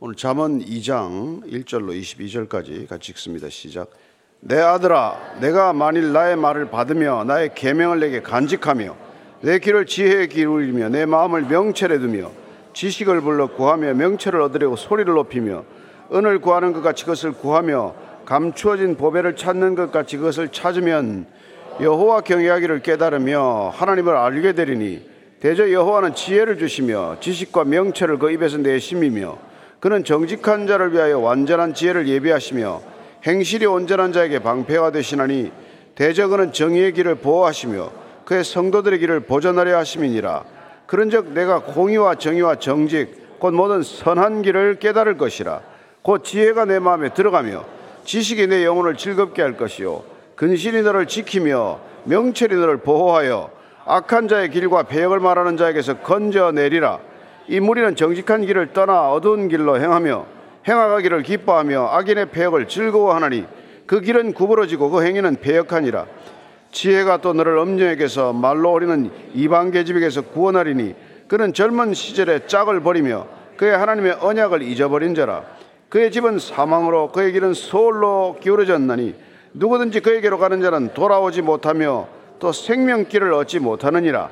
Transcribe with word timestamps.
오늘 0.00 0.16
잠언 0.16 0.58
2장 0.58 1.48
1절로 1.48 1.98
22절까지 1.98 2.88
같이 2.88 3.12
읽습니다. 3.12 3.48
시작. 3.48 3.90
내 4.40 4.58
아들아, 4.58 5.36
내가 5.40 5.72
만일 5.72 6.12
나의 6.12 6.36
말을 6.36 6.68
받으며 6.68 7.22
나의 7.22 7.54
계명을 7.54 8.00
내게 8.00 8.20
간직하며 8.20 8.96
내 9.42 9.60
길을 9.60 9.86
지혜에 9.86 10.26
기울이며 10.26 10.88
내 10.88 11.06
마음을 11.06 11.42
명철에 11.42 12.00
두며 12.00 12.32
지식을 12.72 13.20
불러 13.20 13.46
구하며 13.46 13.94
명철을 13.94 14.40
얻으려고 14.40 14.74
소리를 14.74 15.14
높이며 15.14 15.64
은을 16.12 16.40
구하는 16.40 16.72
것 16.72 16.82
같이 16.82 17.04
그것을 17.04 17.32
구하며 17.32 17.94
감추어진 18.26 18.96
보배를 18.96 19.36
찾는 19.36 19.76
것 19.76 19.92
같이 19.92 20.16
그것을 20.16 20.48
찾으면 20.48 21.26
여호와 21.80 22.22
경외하기를 22.22 22.82
깨달으며 22.82 23.70
하나님을 23.72 24.16
알게 24.16 24.54
되리니 24.54 25.08
대저 25.38 25.70
여호와는 25.70 26.16
지혜를 26.16 26.58
주시며 26.58 27.18
지식과 27.20 27.64
명철을 27.64 28.18
그 28.18 28.32
입에서 28.32 28.58
내심이며 28.58 29.53
그는 29.84 30.02
정직한 30.02 30.66
자를 30.66 30.94
위하여 30.94 31.18
완전한 31.18 31.74
지혜를 31.74 32.08
예비하시며 32.08 32.80
행실이 33.26 33.66
온전한 33.66 34.14
자에게 34.14 34.38
방패가 34.38 34.92
되시나니 34.92 35.52
그는 35.94 36.54
정의의 36.54 36.94
길을 36.94 37.16
보호하시며 37.16 37.90
그의 38.24 38.44
성도들의 38.44 38.98
길을 38.98 39.20
보전하려 39.20 39.76
하심이니라. 39.76 40.44
그런즉 40.86 41.34
내가 41.34 41.64
공의와 41.64 42.14
정의와 42.14 42.54
정직 42.60 43.38
곧 43.38 43.52
모든 43.52 43.82
선한 43.82 44.40
길을 44.40 44.78
깨달을 44.78 45.18
것이라. 45.18 45.60
곧 46.00 46.24
지혜가 46.24 46.64
내 46.64 46.78
마음에 46.78 47.12
들어가며 47.12 47.66
지식이 48.06 48.46
내 48.46 48.64
영혼을 48.64 48.96
즐겁게 48.96 49.42
할 49.42 49.58
것이요. 49.58 50.02
근신이 50.34 50.80
너를 50.80 51.04
지키며 51.04 51.78
명철이 52.04 52.56
너를 52.56 52.78
보호하여 52.78 53.50
악한 53.84 54.28
자의 54.28 54.48
길과 54.48 54.84
배역을 54.84 55.20
말하는 55.20 55.58
자에게서 55.58 55.98
건져내리라 55.98 57.00
이 57.48 57.60
무리는 57.60 57.94
정직한 57.94 58.46
길을 58.46 58.72
떠나 58.72 59.10
어두운 59.10 59.48
길로 59.48 59.78
행하며 59.78 60.26
행하기를 60.66 61.22
기뻐하며 61.22 61.88
악인의 61.92 62.30
배역을 62.30 62.68
즐거워하나니 62.68 63.44
그 63.86 64.00
길은 64.00 64.32
구부러지고 64.32 64.90
그 64.90 65.02
행위는 65.04 65.36
배역하니라. 65.40 66.06
지혜가 66.72 67.18
또 67.18 67.34
너를 67.34 67.58
엄정에게서 67.58 68.32
말로 68.32 68.72
어리는 68.72 69.10
이방 69.34 69.70
계집에게서 69.70 70.22
구원하리니 70.22 70.94
그는 71.28 71.52
젊은 71.52 71.94
시절에 71.94 72.46
짝을 72.46 72.80
버리며 72.80 73.26
그의 73.56 73.76
하나님의 73.76 74.16
언약을 74.20 74.62
잊어버린 74.62 75.14
자라. 75.14 75.44
그의 75.88 76.10
집은 76.10 76.38
사망으로 76.38 77.12
그의 77.12 77.32
길은 77.32 77.54
소홀로 77.54 78.36
기울어졌나니 78.40 79.14
누구든지 79.52 80.00
그에게로 80.00 80.38
가는 80.38 80.60
자는 80.60 80.92
돌아오지 80.94 81.42
못하며 81.42 82.08
또 82.40 82.52
생명길을 82.52 83.32
얻지 83.34 83.60
못하느니라. 83.60 84.30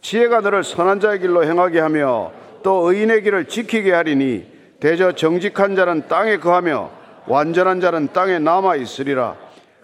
지혜가 0.00 0.40
너를 0.40 0.64
선한 0.64 1.00
자의 1.00 1.20
길로 1.20 1.44
행하게 1.44 1.78
하며 1.78 2.32
또 2.64 2.90
의인의 2.90 3.22
길을 3.22 3.46
지키게 3.46 3.92
하리니 3.92 4.46
대저 4.80 5.12
정직한 5.12 5.76
자는 5.76 6.08
땅에 6.08 6.38
거하며 6.38 6.90
완전한 7.28 7.80
자는 7.80 8.08
땅에 8.14 8.38
남아 8.38 8.76
있으리라 8.76 9.36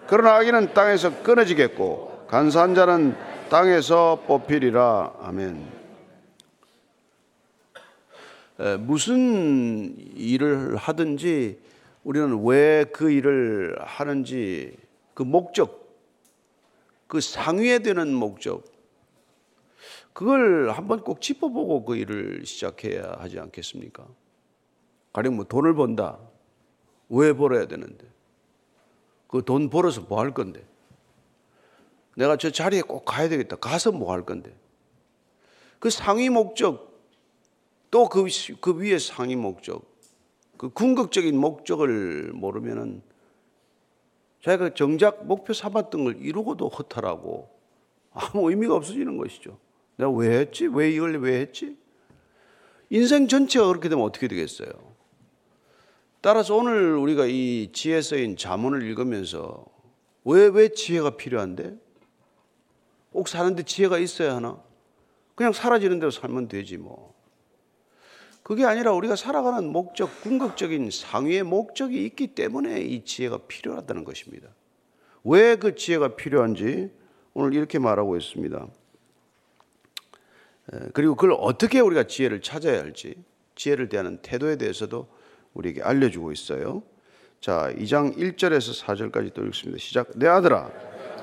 그러나 0.07 0.37
악인은 0.37 0.73
땅에서 0.73 1.23
끊어지겠고 1.23 2.25
간사한 2.29 2.75
자는 2.75 3.15
땅에서 3.51 4.23
뽑히리라 4.27 5.13
아멘. 5.21 5.81
무슨 8.79 9.95
일을 10.17 10.77
하든지 10.77 11.59
우리는 12.03 12.43
왜 12.45 12.87
그 12.93 13.11
일을 13.11 13.77
하는지 13.81 14.77
그 15.15 15.23
목적, 15.23 15.99
그 17.07 17.21
상위에 17.21 17.81
되는 17.81 18.15
목적, 18.15 18.65
그걸 20.21 20.69
한번 20.69 21.01
꼭 21.03 21.23
짚어보고 21.23 21.87
그 21.87 21.97
일을 21.97 22.45
시작해야 22.45 23.17
하지 23.21 23.41
않겠습니까? 23.41 24.07
가령 25.15 25.37
뭐 25.37 25.47
돈을 25.47 25.75
번다. 25.75 26.19
왜 27.09 27.33
벌어야 27.33 27.67
되는데? 27.67 28.07
그 29.29 29.41
돈 29.41 29.71
벌어서 29.71 30.03
뭐 30.03 30.21
할 30.21 30.35
건데? 30.35 30.63
내가 32.19 32.37
저 32.37 32.51
자리에 32.51 32.83
꼭 32.83 33.07
가야 33.07 33.31
되겠다. 33.31 33.57
가서 33.57 33.93
뭐 33.93 34.13
할 34.13 34.27
건데? 34.27 34.55
그 35.79 35.89
상위 35.89 36.29
목적, 36.29 37.01
또그 37.91 38.27
그 38.61 38.77
위에 38.77 38.99
상위 38.99 39.37
목적, 39.37 39.83
그 40.59 40.69
궁극적인 40.69 41.35
목적을 41.35 42.33
모르면은 42.35 43.01
자기가 44.45 44.75
정작 44.75 45.25
목표 45.25 45.55
삼았던 45.55 46.05
걸 46.05 46.17
이루고도 46.19 46.69
허탈하고 46.69 47.49
아무 48.13 48.51
의미가 48.51 48.75
없어지는 48.75 49.17
것이죠. 49.17 49.70
내가 50.01 50.11
왜 50.11 50.41
했지? 50.41 50.67
왜 50.67 50.91
이걸 50.91 51.21
왜 51.21 51.41
했지? 51.41 51.77
인생 52.89 53.29
전체가 53.29 53.67
그렇게 53.69 53.89
되면 53.89 54.05
어떻게 54.05 54.29
되겠어요? 54.29 54.71
따라서 56.23 56.57
오늘 56.57 56.97
우리가 56.97 57.27
이 57.27 57.71
지혜 57.73 58.01
쓰인 58.01 58.37
자문을 58.37 58.83
읽으면서 58.83 59.65
왜, 60.25 60.47
왜 60.47 60.69
지혜가 60.69 61.17
필요한데? 61.17 61.77
꼭 63.13 63.29
사는데 63.29 63.63
지혜가 63.63 63.99
있어야 63.99 64.37
하나? 64.37 64.63
그냥 65.35 65.53
사라지는 65.53 66.01
대로 66.01 66.11
살면 66.11 66.49
되지 66.49 66.77
뭐. 66.79 67.15
그게 68.43 68.65
아니라 68.65 68.93
우리가 68.93 69.17
살아가는 69.17 69.71
목적, 69.71 70.23
궁극적인 70.23 70.91
상위의 70.91 71.43
목적이 71.43 72.05
있기 72.07 72.29
때문에 72.35 72.81
이 72.81 73.05
지혜가 73.05 73.39
필요하다는 73.49 74.05
것입니다. 74.05 74.49
왜 75.25 75.57
그 75.57 75.75
지혜가 75.75 76.17
필요한지 76.17 76.91
오늘 77.35 77.55
이렇게 77.55 77.79
말하고 77.79 78.17
있습니다. 78.17 78.67
그리고 80.93 81.15
그걸 81.15 81.37
어떻게 81.39 81.81
우리가 81.81 82.05
지혜를 82.05 82.41
찾아야 82.41 82.79
할지, 82.79 83.15
지혜를 83.57 83.89
대하는 83.89 84.19
태도에 84.23 84.57
대해서도 84.57 85.07
우리에게 85.55 85.83
알려주고 85.83 86.33
있어요. 86.33 86.83
자, 87.41 87.73
2장 87.77 88.17
1절에서 88.17 88.85
4절까지 88.85 89.35
또 89.35 89.45
읽습니다. 89.47 89.79
시작. 89.79 90.11
내 90.15 90.29
아들아, 90.29 90.71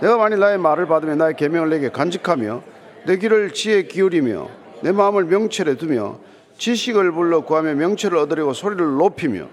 내가 0.01 0.17
만일 0.17 0.39
나의 0.39 0.57
말을 0.57 0.87
받으면 0.87 1.17
나의 1.17 1.35
계명을 1.35 1.69
내게 1.69 1.89
간직하며 1.89 2.63
내 3.05 3.17
길을 3.17 3.53
지혜 3.53 3.83
기울이며 3.83 4.49
내 4.81 4.91
마음을 4.91 5.25
명철에 5.25 5.75
두며 5.75 6.19
지식을 6.57 7.11
불러 7.11 7.41
구하며 7.41 7.75
명철을 7.75 8.17
얻으려고 8.17 8.53
소리를 8.53 8.83
높이며 8.97 9.47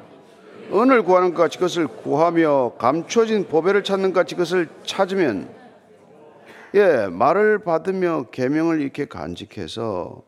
은을 0.72 1.02
구하는 1.02 1.34
것 1.34 1.42
같이 1.42 1.58
그것을 1.58 1.86
구하며 1.86 2.72
감추어진 2.78 3.46
보배를 3.46 3.84
찾는 3.84 4.12
것 4.12 4.20
같이 4.20 4.34
그것을 4.34 4.68
찾으면 4.84 5.48
예 6.74 7.06
말을 7.06 7.60
받으며 7.60 8.30
계명을 8.32 8.80
이렇게 8.80 9.04
간직해서 9.04 10.24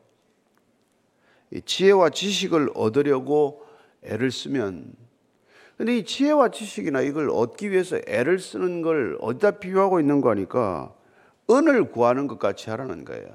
지혜와 1.64 2.10
지식을 2.10 2.70
얻으려고 2.74 3.66
애를 4.04 4.30
쓰면 4.30 4.94
근데 5.76 5.98
이 5.98 6.04
지혜와 6.04 6.50
지식이나 6.50 7.00
이걸 7.00 7.30
얻기 7.30 7.70
위해서 7.70 7.98
애를 8.06 8.38
쓰는 8.38 8.80
걸 8.80 9.18
어디다 9.20 9.58
비유하고 9.58 10.00
있는 10.00 10.20
거니까 10.20 10.94
은을 11.50 11.90
구하는 11.90 12.28
것 12.28 12.38
같이 12.38 12.70
하라는 12.70 13.04
거예요. 13.04 13.26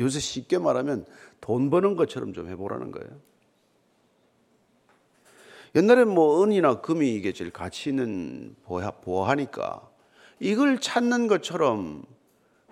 요새 0.00 0.18
쉽게 0.18 0.58
말하면 0.58 1.04
돈 1.40 1.70
버는 1.70 1.96
것처럼 1.96 2.32
좀 2.32 2.48
해보라는 2.48 2.90
거예요. 2.90 3.10
옛날에 5.74 6.04
뭐 6.04 6.42
은이나 6.42 6.80
금이 6.80 7.14
이게 7.14 7.32
제일 7.32 7.50
가치 7.50 7.90
있는 7.90 8.56
보하니까 9.02 9.91
이걸 10.42 10.80
찾는 10.80 11.28
것처럼 11.28 12.04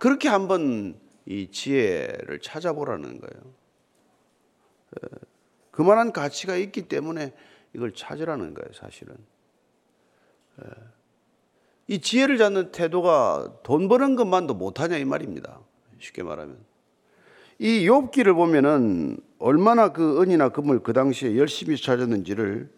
그렇게 0.00 0.28
한번 0.28 0.98
이 1.25 1.53
지혜를 1.53 2.41
찾아보라는 2.41 3.20
거예요. 3.20 3.54
그만한 5.70 6.12
가치가 6.12 6.56
있기 6.56 6.88
때문에 6.88 7.32
이걸 7.72 7.92
찾으라는 7.94 8.54
거예요, 8.54 8.72
사실은. 8.72 9.14
이 11.86 12.00
지혜를 12.00 12.38
찾는 12.38 12.72
태도가 12.72 13.60
돈 13.62 13.86
버는 13.86 14.16
것만도 14.16 14.54
못하냐 14.54 14.97
이 14.97 15.04
말입니다. 15.04 15.60
쉽게 16.00 16.25
말하면. 16.25 16.59
이 17.60 17.88
욥기를 17.88 18.34
보면은 18.34 19.20
얼마나 19.38 19.92
그 19.92 20.20
은이나 20.20 20.48
금을 20.48 20.82
그 20.82 20.92
당시에 20.92 21.36
열심히 21.36 21.76
찾았는지를 21.76 22.68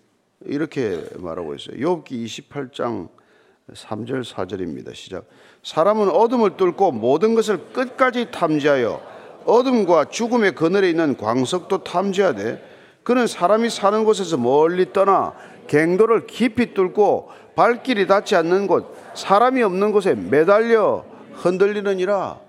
이렇게 0.44 1.02
말하고 1.16 1.54
있어요. 1.54 1.76
욥기 1.78 2.26
28장 2.26 3.21
3절 3.70 4.24
4절입니다. 4.24 4.94
시작. 4.94 5.24
사람은 5.62 6.10
어둠을 6.10 6.56
뚫고 6.56 6.92
모든 6.92 7.34
것을 7.34 7.72
끝까지 7.72 8.30
탐지하여 8.30 9.00
어둠과 9.44 10.06
죽음의 10.06 10.54
그늘에 10.54 10.90
있는 10.90 11.16
광석도 11.16 11.84
탐지하되 11.84 12.70
그는 13.02 13.26
사람이 13.26 13.70
사는 13.70 14.04
곳에서 14.04 14.36
멀리 14.36 14.92
떠나 14.92 15.34
갱도를 15.66 16.26
깊이 16.26 16.74
뚫고 16.74 17.30
발길이 17.54 18.06
닿지 18.06 18.36
않는 18.36 18.66
곳, 18.66 18.94
사람이 19.14 19.62
없는 19.62 19.92
곳에 19.92 20.14
매달려 20.14 21.04
흔들리느니라. 21.34 22.40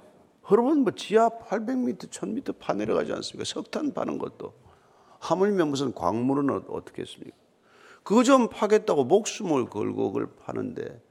여러분 0.51 0.79
뭐 0.79 0.93
지하 0.95 1.29
800m, 1.29 2.09
1000m 2.09 2.59
파 2.59 2.73
내려가지 2.73 3.11
않습니까? 3.13 3.45
석탄 3.45 3.93
파는 3.93 4.17
것도 4.17 4.53
하물며 5.19 5.65
무슨 5.65 5.93
광물은 5.93 6.49
어, 6.49 6.61
어떻게 6.69 7.01
했습니까? 7.01 7.35
그거 8.03 8.23
좀 8.23 8.49
파겠다고 8.49 9.05
목숨을 9.05 9.65
걸고 9.69 10.11
그걸 10.11 10.29
파는데 10.35 11.01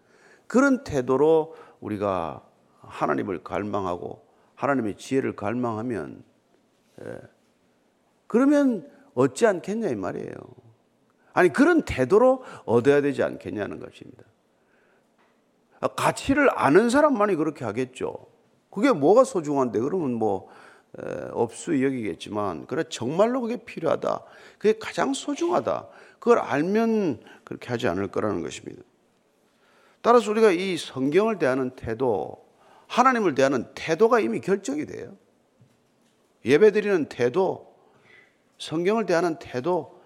그런 0.47 0.85
태도로 0.85 1.55
우리가 1.81 2.43
하나님을 2.81 3.43
갈망하고 3.43 4.27
하나님의 4.55 4.97
지혜를 4.97 5.35
갈망하면 5.35 6.23
예. 7.05 7.19
그러면 8.27 8.89
얻지 9.15 9.47
않겠냐 9.47 9.89
이 9.89 9.94
말이에요. 9.94 10.35
아니 11.33 11.50
그런 11.50 11.83
태도로 11.83 12.44
얻어야 12.65 13.00
되지 13.00 13.23
않겠냐는 13.23 13.81
것입니다. 13.81 14.25
가치를 15.97 16.50
아는 16.53 16.91
사람만이 16.91 17.37
그렇게 17.37 17.65
하겠죠. 17.65 18.27
그게 18.71 18.93
뭐가 18.93 19.25
소중한데 19.25 19.81
그러면 19.81 20.15
뭐 20.15 20.49
없수 21.33 21.83
여기겠지만 21.83 22.67
그래 22.67 22.85
정말로 22.89 23.41
그게 23.41 23.56
필요하다. 23.56 24.23
그게 24.59 24.79
가장 24.79 25.15
소중하다. 25.15 25.89
그걸 26.23 26.39
알면 26.39 27.21
그렇게 27.43 27.69
하지 27.71 27.89
않을 27.89 28.07
거라는 28.07 28.43
것입니다. 28.43 28.81
따라서 30.03 30.31
우리가 30.31 30.53
이 30.53 30.77
성경을 30.77 31.41
대하는 31.41 31.71
태도, 31.71 32.47
하나님을 32.87 33.35
대하는 33.35 33.67
태도가 33.75 34.21
이미 34.21 34.41
결정이 34.41 34.87
돼요. 34.87 35.17
예배 36.45 36.71
드리는 36.71 37.07
태도, 37.07 37.75
성경을 38.59 39.05
대하는 39.05 39.37
태도, 39.41 40.01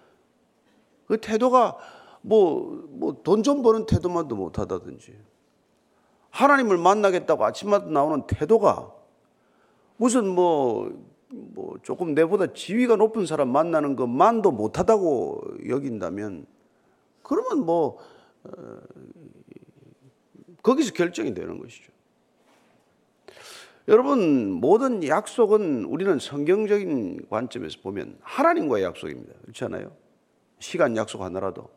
그 1.05 1.21
태도가 1.21 1.77
뭐, 2.21 2.87
뭐 2.89 3.21
돈 3.21 3.43
좀 3.43 3.61
버는 3.61 3.85
태도만도 3.85 4.35
못하다든지, 4.35 5.15
하나님을 6.31 6.79
만나겠다고 6.79 7.45
아침마다 7.45 7.85
나오는 7.85 8.25
태도가 8.25 8.91
무슨 9.97 10.27
뭐, 10.27 10.91
뭐 11.29 11.77
조금 11.83 12.13
내보다 12.13 12.53
지위가 12.53 12.95
높은 12.95 13.25
사람 13.25 13.49
만나는 13.49 13.95
것만도 13.95 14.51
못하다고 14.51 15.41
여긴다면 15.67 16.45
그러면 17.21 17.65
뭐 17.65 17.97
어, 18.43 18.51
거기서 20.63 20.93
결정이 20.93 21.33
되는 21.33 21.59
것이죠. 21.59 21.91
여러분 23.89 24.51
모든 24.51 25.05
약속은 25.05 25.85
우리는 25.85 26.19
성경적인 26.19 27.27
관점에서 27.29 27.79
보면 27.81 28.17
하나님과의 28.21 28.83
약속입니다. 28.83 29.33
그렇지 29.41 29.63
않아요? 29.65 29.91
시간 30.59 30.97
약속 30.97 31.21
하나라도 31.21 31.69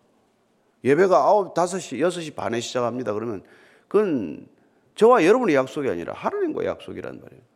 예배가 0.82 1.16
아홉 1.16 1.54
다섯 1.54 1.78
시 1.78 2.00
여섯 2.00 2.20
시 2.20 2.32
반에 2.32 2.60
시작합니다. 2.60 3.12
그러면 3.12 3.42
그건 3.86 4.48
저와 4.94 5.24
여러분의 5.24 5.54
약속이 5.54 5.88
아니라 5.88 6.12
하나님과의 6.14 6.68
약속이란 6.68 7.20
말이에요. 7.20 7.49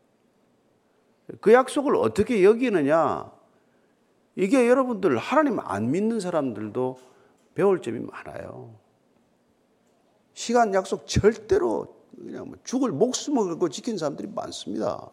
그 1.41 1.53
약속을 1.53 1.97
어떻게 1.97 2.45
여기느냐? 2.45 3.33
이게 4.37 4.69
여러분들 4.69 5.17
하나님 5.17 5.61
안 5.61 5.91
믿는 5.91 6.21
사람들도 6.21 6.99
배울 7.55 7.81
점이 7.81 8.01
많아요. 8.01 8.75
시간 10.33 10.75
약속 10.75 11.07
절대로 11.07 11.95
그냥 12.17 12.49
뭐 12.49 12.57
죽을 12.65 12.91
목숨을 12.91 13.45
걸고 13.45 13.69
지킨 13.69 13.97
사람들이 13.97 14.29
많습니다. 14.29 15.11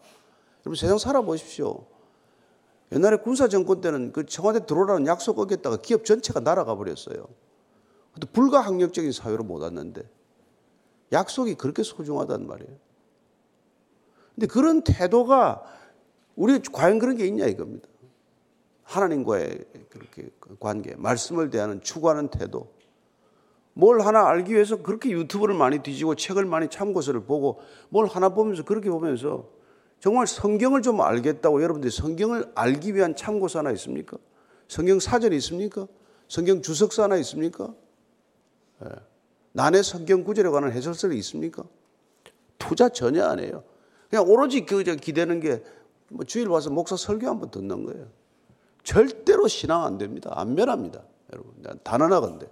여러분 0.64 0.74
세상 0.76 0.98
살아보십시오. 0.98 1.86
옛날에 2.92 3.16
군사 3.16 3.48
정권 3.48 3.80
때는 3.80 4.12
그 4.12 4.26
청와대 4.26 4.66
들어오라는 4.66 5.06
약속 5.06 5.38
어겼다가 5.38 5.78
기업 5.78 6.04
전체가 6.04 6.40
날아가 6.40 6.74
버렸어요. 6.74 7.26
또 8.20 8.26
불가항력적인 8.32 9.12
사유로 9.12 9.44
못 9.44 9.62
왔는데 9.62 10.02
약속이 11.12 11.54
그렇게 11.54 11.82
소중하단 11.82 12.46
말이에요. 12.46 12.76
근데 14.34 14.46
그런 14.46 14.82
태도가 14.82 15.62
우리 16.36 16.60
과연 16.60 16.98
그런 16.98 17.16
게 17.16 17.26
있냐 17.26 17.46
이겁니다. 17.46 17.88
하나님과의 18.84 19.64
그렇게 19.88 20.30
관계, 20.60 20.94
말씀을 20.96 21.50
대하는 21.50 21.80
추구하는 21.80 22.28
태도. 22.28 22.72
뭘 23.74 24.00
하나 24.00 24.26
알기 24.28 24.52
위해서 24.52 24.82
그렇게 24.82 25.10
유튜브를 25.10 25.54
많이 25.54 25.78
뒤지고 25.78 26.14
책을 26.14 26.44
많이 26.44 26.68
참고서를 26.68 27.24
보고 27.24 27.60
뭘 27.88 28.06
하나 28.06 28.28
보면서 28.28 28.64
그렇게 28.64 28.90
보면서 28.90 29.48
정말 30.00 30.26
성경을 30.26 30.82
좀 30.82 31.00
알겠다고 31.00 31.62
여러분들이 31.62 31.90
성경을 31.90 32.50
알기 32.54 32.94
위한 32.94 33.16
참고서 33.16 33.60
하나 33.60 33.70
있습니까? 33.72 34.18
성경 34.68 34.98
사전이 34.98 35.36
있습니까? 35.36 35.86
성경 36.28 36.60
주석서 36.60 37.04
하나 37.04 37.16
있습니까? 37.18 37.72
네. 38.80 38.88
난해 39.52 39.82
성경 39.82 40.24
구절에 40.24 40.50
관한 40.50 40.72
해설서이 40.72 41.16
있습니까? 41.18 41.62
투자 42.58 42.88
전혀 42.88 43.24
안 43.24 43.38
해요. 43.38 43.62
그냥 44.10 44.28
오로지 44.28 44.66
그 44.66 44.82
기대는 44.82 45.40
게 45.40 45.62
뭐 46.12 46.24
주일 46.24 46.48
와서 46.48 46.70
목사 46.70 46.96
설교 46.96 47.26
한번 47.26 47.50
듣는 47.50 47.84
거예요. 47.84 48.06
절대로 48.84 49.48
신앙 49.48 49.84
안 49.84 49.98
됩니다. 49.98 50.30
안 50.34 50.54
변합니다. 50.54 51.02
여러분. 51.32 51.54
단언하건데. 51.82 52.46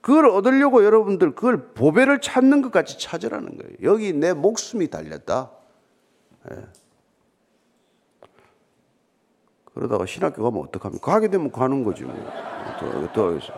그걸 0.00 0.26
얻으려고 0.26 0.84
여러분들 0.84 1.34
그걸 1.34 1.72
보배를 1.74 2.20
찾는 2.20 2.62
것 2.62 2.72
같이 2.72 2.98
찾으라는 2.98 3.56
거예요. 3.58 3.76
여기 3.82 4.12
내 4.12 4.32
목숨이 4.32 4.88
달렸다. 4.88 5.50
예. 6.50 6.66
그러다가 9.74 10.06
신학교 10.06 10.42
가면 10.42 10.62
어떡합니까? 10.66 11.12
가게 11.12 11.28
되면 11.28 11.52
가는 11.52 11.84
거지 11.84 12.04
뭐. 12.04 12.14
또, 12.80 13.12
또 13.12 13.32
여기서. 13.34 13.52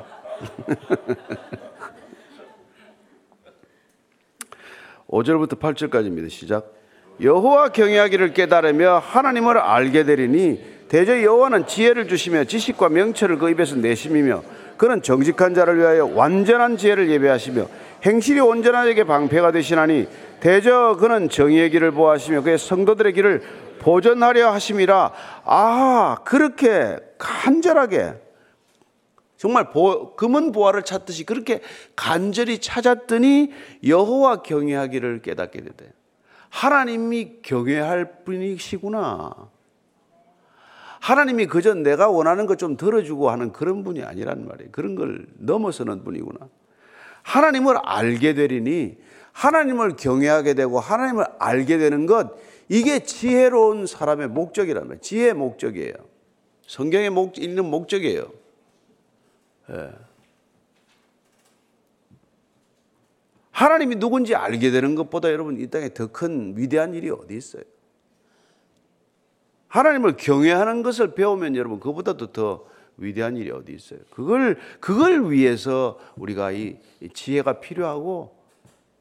5절부터 5.09 5.57
8절까지입니다. 5.61 6.29
시작. 6.29 6.80
여호와 7.21 7.69
경외하기를 7.69 8.33
깨달으며 8.33 8.99
하나님을 8.99 9.59
알게 9.59 10.05
되리니 10.05 10.71
대저 10.89 11.23
여호와는 11.23 11.67
지혜를 11.67 12.09
주시며 12.09 12.45
지식과 12.45 12.89
명철을 12.89 13.39
그 13.39 13.51
입에서 13.51 13.77
내심이며 13.77 14.43
그는 14.77 15.03
정직한 15.03 15.55
자를 15.55 15.79
위하여 15.79 16.07
완전한 16.07 16.77
지혜를 16.77 17.11
예배하시며 17.11 17.69
행실이 18.05 18.41
온전한 18.41 18.89
에게 18.89 19.05
방패가 19.05 19.53
되시나니 19.53 20.09
대저 20.41 20.97
그는 20.99 21.29
정의의 21.29 21.71
길을 21.71 21.91
보하시며 21.91 22.43
그의 22.43 22.57
성도들의 22.59 23.13
길을 23.13 23.43
보전하려 23.81 24.51
하심이라 24.51 25.13
아 25.45 26.17
그렇게 26.25 26.97
간절하게 27.19 28.15
정말 29.37 29.71
보, 29.71 30.17
금은 30.17 30.53
보화를 30.53 30.83
찾듯이 30.83 31.25
그렇게 31.25 31.61
간절히 31.97 32.59
찾았더니 32.59 33.53
여호와 33.87 34.43
경외하기를 34.43 35.23
깨닫게 35.23 35.63
되대. 35.63 35.87
하나님이 36.51 37.39
경외할 37.43 38.25
분이시구나. 38.25 39.33
하나님이 41.01 41.47
그저 41.47 41.73
내가 41.73 42.09
원하는 42.11 42.45
것 42.45 42.57
좀 42.57 42.77
들어주고 42.77 43.31
하는 43.31 43.53
그런 43.53 43.83
분이 43.85 44.03
아니란 44.03 44.47
말이에요. 44.47 44.71
그런 44.71 44.95
걸 44.97 45.27
넘어서는 45.39 46.05
분이구나. 46.05 46.49
하나님을 47.23 47.77
알게 47.83 48.35
되리니 48.35 48.99
하나님을 49.33 49.97
경외하게 49.97 50.55
되고 50.55 50.79
하나님을 50.81 51.25
알게 51.39 51.79
되는 51.79 52.05
것 52.07 52.33
이게 52.69 53.01
지혜로운 53.01 53.87
사람의 53.87 54.29
목적이란 54.29 54.85
말이에요. 54.85 55.01
지혜의 55.01 55.35
목적이에요. 55.35 55.95
성경에 56.67 57.09
목, 57.11 57.39
있는 57.39 57.65
목적이에요. 57.65 58.31
예. 59.71 59.91
하나님이 63.61 63.97
누군지 63.97 64.35
알게 64.35 64.71
되는 64.71 64.95
것보다 64.95 65.31
여러분 65.31 65.61
이 65.61 65.67
땅에 65.67 65.93
더 65.93 66.07
큰 66.07 66.55
위대한 66.57 66.95
일이 66.95 67.11
어디 67.11 67.37
있어요? 67.37 67.63
하나님을 69.69 70.17
경외하는 70.17 70.83
것을 70.83 71.15
배우면 71.15 71.57
여러분 71.57 71.79
그보다도 71.79 72.33
더 72.33 72.67
위대한 72.97 73.37
일이 73.37 73.51
어디 73.51 73.75
있어요? 73.75 74.01
그걸 74.11 74.59
그걸 74.81 75.31
위해서 75.31 76.01
우리가 76.17 76.53
이 76.53 76.79
지혜가 77.13 77.61
필요하고 77.61 78.35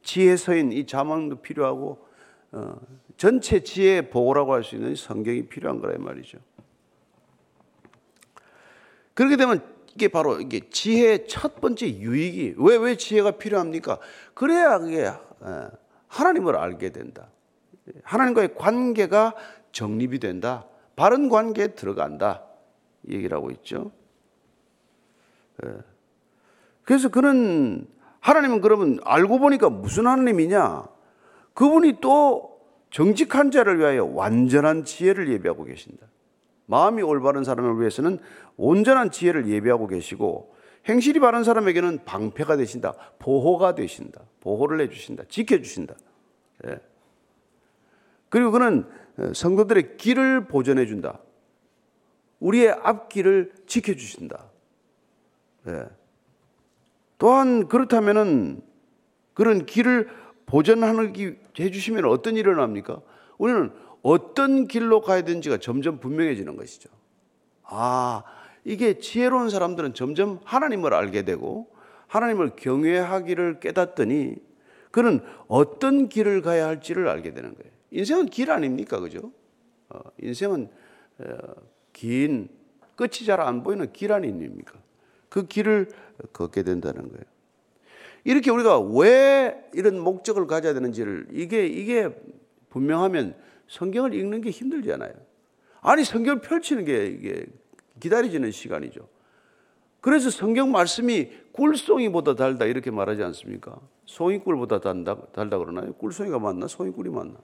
지혜서인 0.03 0.73
이 0.73 0.85
자문도 0.85 1.37
필요하고 1.37 2.05
어, 2.51 2.81
전체 3.15 3.63
지혜 3.63 4.09
보고라고 4.09 4.53
할 4.53 4.63
수 4.65 4.75
있는 4.75 4.93
성경이 4.93 5.43
필요한 5.43 5.79
거란 5.79 6.03
말이죠. 6.03 6.37
그렇게 9.13 9.37
되면 9.37 9.63
이게 9.95 10.07
바로 10.07 10.39
이게 10.39 10.69
지혜의 10.69 11.27
첫 11.27 11.59
번째 11.61 11.87
유익이 11.87 12.55
왜 12.57 12.77
왜 12.77 12.95
지혜가 12.95 13.31
필요합니까? 13.31 13.99
그래야 14.33 14.79
그게 14.79 15.03
예, 15.05 15.67
하나님을 16.07 16.55
알게 16.55 16.91
된다. 16.91 17.27
하나님과의 18.03 18.55
관계가 18.55 19.33
정립이 19.71 20.19
된다. 20.19 20.65
바른 20.95 21.29
관계에 21.29 21.69
들어간다. 21.69 22.43
얘기를 23.09 23.35
하고 23.35 23.51
있죠. 23.51 23.91
예. 25.65 25.69
그래서 26.83 27.09
그는 27.09 27.87
하나님은 28.19 28.61
그러면 28.61 28.99
알고 29.03 29.39
보니까 29.39 29.69
무슨 29.69 30.07
하나님이냐? 30.07 30.87
그분이 31.53 31.97
또 32.01 32.59
정직한 32.89 33.51
자를 33.51 33.79
위하여 33.79 34.05
완전한 34.05 34.83
지혜를 34.83 35.29
예비하고 35.31 35.63
계신다. 35.65 36.07
마음이 36.69 37.01
올바른 37.01 37.43
사람을 37.43 37.79
위해서는 37.79 38.19
온전한 38.55 39.09
지혜를 39.09 39.47
예비하고 39.47 39.87
계시고 39.87 40.53
행실이 40.87 41.19
바른 41.19 41.43
사람에게는 41.43 42.05
방패가 42.05 42.57
되신다. 42.57 42.93
보호가 43.17 43.73
되신다. 43.73 44.21
보호를 44.41 44.79
해주신다. 44.81 45.23
지켜주신다. 45.29 45.95
예. 46.67 46.79
그리고 48.29 48.51
그는 48.51 48.87
성도들의 49.33 49.97
길을 49.97 50.45
보존해 50.45 50.85
준다. 50.85 51.19
우리의 52.39 52.69
앞길을 52.69 53.51
지켜주신다. 53.65 54.45
예. 55.69 55.85
또한 57.17 57.67
그렇다면은 57.67 58.61
그런 59.33 59.65
길을 59.65 60.07
보존하기 60.45 61.35
해주시면 61.59 62.05
어떤 62.05 62.33
일이 62.33 62.41
일어납니까? 62.41 63.01
우리는 63.39 63.71
어떤 64.01 64.67
길로 64.67 65.01
가야 65.01 65.23
되는지가 65.23 65.57
점점 65.57 65.99
분명해지는 65.99 66.55
것이죠. 66.55 66.89
아, 67.63 68.23
이게 68.63 68.99
지혜로운 68.99 69.49
사람들은 69.49 69.93
점점 69.93 70.39
하나님을 70.43 70.93
알게 70.93 71.23
되고 71.23 71.67
하나님을 72.07 72.51
경외하기를 72.55 73.59
깨닫더니 73.59 74.35
그는 74.91 75.21
어떤 75.47 76.09
길을 76.09 76.41
가야 76.41 76.67
할지를 76.67 77.07
알게 77.07 77.33
되는 77.33 77.53
거예요. 77.53 77.71
인생은 77.91 78.27
길 78.27 78.51
아닙니까? 78.51 78.99
그죠? 78.99 79.31
어, 79.89 79.99
인생은 80.21 80.69
어, 81.19 81.37
긴 81.93 82.49
끝이 82.95 83.25
잘 83.25 83.39
안 83.39 83.63
보이는 83.63 83.91
길 83.93 84.11
아닙니까? 84.11 84.73
그 85.29 85.45
길을 85.47 85.89
걷게 86.33 86.63
된다는 86.63 87.09
거예요. 87.09 87.23
이렇게 88.23 88.51
우리가 88.51 88.79
왜 88.79 89.69
이런 89.73 89.99
목적을 89.99 90.47
가져야 90.47 90.73
되는지를 90.73 91.27
이게 91.31 91.65
이게 91.65 92.09
분명하면 92.69 93.35
성경을 93.69 94.13
읽는 94.13 94.41
게 94.41 94.49
힘들잖아요. 94.49 95.13
아니 95.81 96.03
성경을 96.03 96.41
펼치는 96.41 96.83
게 96.85 97.07
이게 97.07 97.45
기다려지는 97.99 98.51
시간이죠. 98.51 99.07
그래서 100.01 100.29
성경 100.29 100.71
말씀이 100.71 101.29
꿀송이보다 101.53 102.35
달다 102.35 102.65
이렇게 102.65 102.89
말하지 102.91 103.23
않습니까? 103.23 103.79
송이꿀보다 104.05 104.79
달다, 104.79 105.17
달다 105.33 105.57
그러나요? 105.57 105.93
꿀송이가 105.93 106.39
맞나? 106.39 106.67
송이꿀이 106.67 107.09
맞나? 107.09 107.35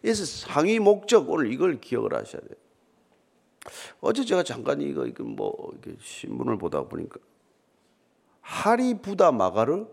그래서 0.00 0.24
상위 0.26 0.78
목적 0.78 1.30
오늘 1.30 1.50
이걸 1.50 1.80
기억을 1.80 2.14
하셔야 2.14 2.42
돼요. 2.42 2.58
어제 4.02 4.22
제가 4.22 4.42
잠깐 4.42 4.82
이거, 4.82 5.06
이거 5.06 5.24
뭐 5.24 5.72
이렇게 5.72 5.98
신문을 5.98 6.58
보다 6.58 6.82
보니까 6.82 7.18
하리 8.42 9.00
부다 9.00 9.32
마가르 9.32 9.86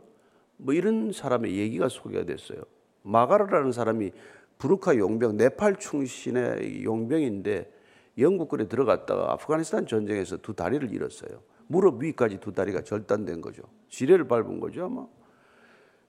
뭐 0.62 0.74
이런 0.74 1.12
사람의 1.12 1.58
얘기가 1.58 1.90
소개가 1.90 2.26
됐어요. 2.26 2.62
마가르라는 3.02 3.72
사람이 3.72 4.12
부르카 4.60 4.96
용병 4.98 5.38
네팔 5.38 5.78
충신의 5.78 6.84
용병인데 6.84 7.72
영국군에 8.18 8.68
들어갔다가 8.68 9.32
아프가니스탄 9.34 9.88
전쟁에서 9.88 10.38
두 10.38 10.54
다리를 10.54 10.94
잃었어요. 10.94 11.42
무릎 11.66 12.04
위까지 12.04 12.40
두 12.40 12.52
다리가 12.54 12.84
절단된 12.84 13.42
거죠. 13.42 13.64
지뢰를 13.90 14.28
밟은 14.28 14.60
거죠 14.60 14.86
아마. 14.86 15.08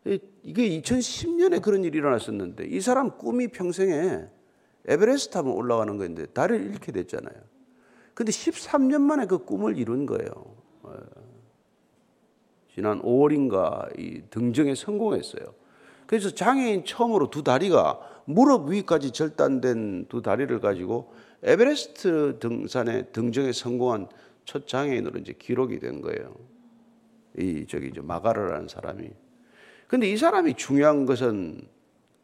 이게 0.05 0.81
2010년에 0.81 1.63
그런 1.63 1.85
일이 1.85 1.97
일어났었는데 1.99 2.67
이 2.67 2.81
사람 2.81 3.17
꿈이 3.17 3.49
평생에 3.49 4.27
에베레스트 4.87 5.39
하면 5.39 5.53
올라가는 5.55 5.97
건데 5.97 6.27
다리를 6.27 6.67
잃게 6.67 6.93
됐잖아요. 6.93 7.37
근데 8.13 8.33
13년 8.33 9.01
만에 9.01 9.27
그 9.27 9.39
꿈을 9.39 9.79
이룬 9.79 10.05
거예요. 10.05 10.29
예. 12.73 12.75
지난 12.75 13.03
5월인가 13.03 13.99
이 13.99 14.23
등정에 14.31 14.75
성공했어요. 14.75 15.45
그래서 16.07 16.31
장애인 16.31 16.85
처음으로 16.85 17.31
두 17.31 17.43
다리가 17.43 18.01
무릎 18.25 18.69
위까지 18.71 19.13
절단된 19.13 20.07
두 20.09 20.23
다리를 20.23 20.61
가지고 20.61 21.13
에베레스트 21.43 22.39
등산에 22.39 23.05
등정에 23.13 23.53
성공한 23.53 24.09
첫 24.45 24.67
장애인으로 24.67 25.19
이제 25.21 25.35
기록이 25.39 25.79
된 25.79 26.01
거예요. 26.01 26.35
이 27.39 27.67
저기 27.69 27.89
이제 27.89 28.01
마가르라는 28.01 28.69
사람이. 28.69 29.11
근데 29.89 30.09
이 30.11 30.17
사람이 30.17 30.55
중요한 30.55 31.07
것은 31.07 31.63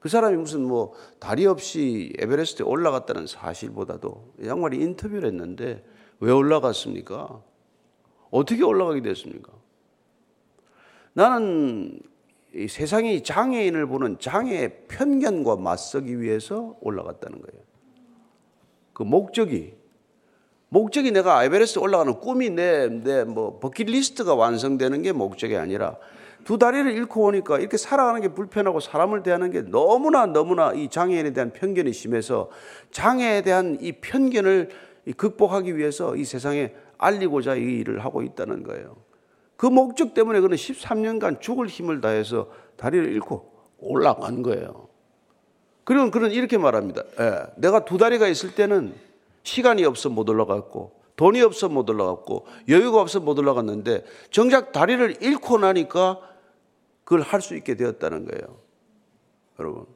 그 0.00 0.08
사람이 0.08 0.36
무슨 0.36 0.62
뭐 0.62 0.92
다리 1.18 1.46
없이 1.46 2.12
에베레스트에 2.18 2.64
올라갔다는 2.64 3.26
사실보다도 3.26 4.34
양말이 4.44 4.76
인터뷰를 4.80 5.28
했는데 5.28 5.84
왜 6.20 6.30
올라갔습니까? 6.30 7.42
어떻게 8.30 8.62
올라가게 8.62 9.02
됐습니까? 9.02 9.57
나는 11.12 12.00
세상이 12.68 13.22
장애인을 13.22 13.86
보는 13.86 14.18
장애의 14.18 14.86
편견과 14.88 15.56
맞서기 15.56 16.20
위해서 16.20 16.76
올라갔다는 16.80 17.40
거예요. 17.40 17.62
그 18.92 19.02
목적이 19.02 19.74
목적이 20.70 21.12
내가 21.12 21.44
에베레스트 21.44 21.78
올라가는 21.78 22.12
꿈이 22.20 22.50
내 22.50 22.88
내 22.88 23.24
뭐 23.24 23.58
버킷리스트가 23.58 24.34
완성되는 24.34 25.02
게 25.02 25.12
목적이 25.12 25.56
아니라 25.56 25.96
두 26.44 26.58
다리를 26.58 26.90
잃고 26.92 27.24
오니까 27.24 27.58
이렇게 27.58 27.76
살아가는 27.76 28.20
게 28.20 28.28
불편하고 28.28 28.80
사람을 28.80 29.22
대하는 29.22 29.50
게 29.50 29.62
너무나 29.62 30.26
너무나 30.26 30.72
이 30.72 30.88
장애인에 30.88 31.32
대한 31.32 31.52
편견이 31.52 31.92
심해서 31.92 32.50
장애에 32.90 33.42
대한 33.42 33.78
이 33.80 33.92
편견을 33.92 34.70
극복하기 35.16 35.76
위해서 35.76 36.16
이 36.16 36.24
세상에 36.24 36.74
알리고자 36.98 37.54
이 37.56 37.62
일을 37.80 38.04
하고 38.04 38.22
있다는 38.22 38.62
거예요. 38.62 38.96
그 39.58 39.66
목적 39.66 40.14
때문에 40.14 40.38
그는 40.40 40.56
13년간 40.56 41.40
죽을 41.40 41.66
힘을 41.66 42.00
다해서 42.00 42.48
다리를 42.76 43.12
잃고 43.12 43.52
올라간 43.78 44.42
거예요. 44.44 44.88
그리고 45.82 46.12
그는 46.12 46.30
이렇게 46.30 46.56
말합니다. 46.56 47.02
예, 47.18 47.46
내가 47.56 47.84
두 47.84 47.98
다리가 47.98 48.28
있을 48.28 48.54
때는 48.54 48.94
시간이 49.42 49.84
없어 49.84 50.10
못 50.10 50.28
올라갔고 50.28 50.92
돈이 51.16 51.42
없어 51.42 51.68
못 51.68 51.90
올라갔고 51.90 52.46
여유가 52.68 53.00
없어 53.00 53.18
못 53.18 53.36
올라갔는데 53.36 54.04
정작 54.30 54.70
다리를 54.70 55.20
잃고 55.22 55.58
나니까 55.58 56.20
그걸 57.02 57.22
할 57.22 57.40
수 57.40 57.56
있게 57.56 57.74
되었다는 57.74 58.26
거예요. 58.26 58.58
여러분. 59.58 59.86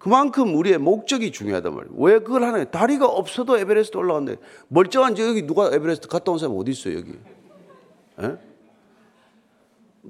그만큼 0.00 0.56
우리의 0.56 0.78
목적이 0.78 1.30
중요하단 1.30 1.74
말이에요. 1.74 1.94
왜 1.98 2.18
그걸 2.18 2.42
하냐? 2.42 2.64
다리가 2.64 3.06
없어도 3.06 3.58
에베레스트 3.58 3.96
올라갔는데 3.98 4.40
멀쩡한 4.68 5.16
여기 5.18 5.46
누가 5.46 5.66
에베레스트 5.72 6.08
갔다 6.08 6.32
온 6.32 6.38
사람 6.38 6.56
어디 6.56 6.70
있어요, 6.72 6.96
여기? 6.98 7.10
에? 7.12 8.24
예? 8.24 8.36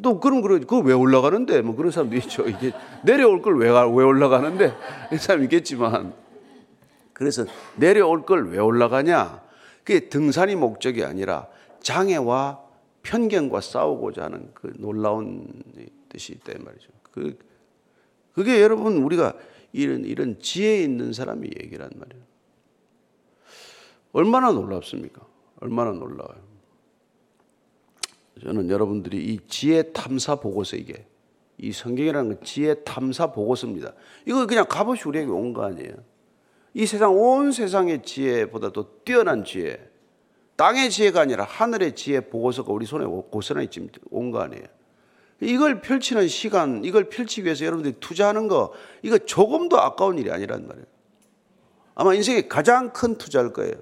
또 0.01 0.21
그럼 0.21 0.41
그러 0.43 0.59
그거 0.61 0.79
왜 0.79 0.95
올라가는데 0.95 1.63
뭐 1.63 1.75
그런 1.75 1.91
사람도 1.91 2.15
있죠. 2.17 2.49
이게 2.49 2.73
내려올 3.05 3.43
걸 3.43 3.55
왜 3.57 3.69
왜 3.69 4.05
올라가는데 4.05 4.73
이 5.13 5.17
사람 5.19 5.43
있겠지만 5.43 6.15
그래서 7.13 7.45
내려올 7.77 8.25
걸 8.25 8.49
왜 8.49 8.59
올라가냐? 8.59 9.43
그게 9.83 10.09
등산이 10.09 10.55
목적이 10.55 11.05
아니라 11.05 11.49
장애와 11.81 12.61
편견과 13.03 13.61
싸우고자 13.61 14.25
하는 14.25 14.51
그 14.55 14.73
놀라운 14.79 15.49
뜻이 16.09 16.33
있다 16.35 16.53
말이죠. 16.65 16.89
그 17.11 17.37
그게 18.33 18.63
여러분 18.63 18.99
우리가 18.99 19.35
이런 19.73 20.05
이런 20.05 20.39
지혜 20.41 20.83
있는 20.83 21.13
사람이 21.13 21.49
얘기란 21.63 21.91
말이에요. 21.95 22.25
얼마나 24.13 24.51
놀랍습니까? 24.53 25.25
얼마나 25.61 25.93
놀라워요. 25.93 26.51
저는 28.43 28.71
여러분들이 28.71 29.23
이 29.25 29.39
지혜 29.49 29.93
탐사 29.93 30.37
보고서 30.37 30.77
이게 30.77 31.07
이 31.59 31.73
성경이라는 31.73 32.37
건 32.37 32.45
지혜 32.45 32.75
탐사 32.85 33.33
보고서입니다. 33.33 33.93
이거 34.27 34.47
그냥 34.47 34.65
값없이 34.67 35.07
우리에게 35.07 35.31
온 35.31 35.53
거 35.53 35.63
아니에요. 35.65 35.93
이 36.73 36.87
세상 36.87 37.15
온 37.17 37.53
세상의 37.53 38.03
지혜보다도 38.03 39.03
뛰어난 39.05 39.45
지혜, 39.45 39.79
땅의 40.57 40.91
지혜가 40.91 41.21
아니라 41.21 41.45
하늘의 41.45 41.95
지혜 41.95 42.21
보고서가 42.21 42.73
우리 42.73 42.87
손에 42.87 43.05
고스란히 43.05 43.69
온 44.11 44.31
거 44.31 44.41
아니에요. 44.41 44.65
이걸 45.41 45.81
펼치는 45.81 46.29
시간, 46.29 46.85
이걸 46.85 47.09
펼치기 47.09 47.45
위해서 47.45 47.65
여러분들이 47.65 47.97
투자하는 48.01 48.49
거, 48.49 48.73
이거 49.03 49.19
조금도 49.19 49.81
아까운 49.81 50.19
일이 50.19 50.31
아니란 50.31 50.67
말이에요. 50.67 50.87
아마 51.95 52.15
인생의 52.15 52.49
가장 52.49 52.93
큰 52.93 53.17
투자일 53.17 53.53
거예요. 53.53 53.73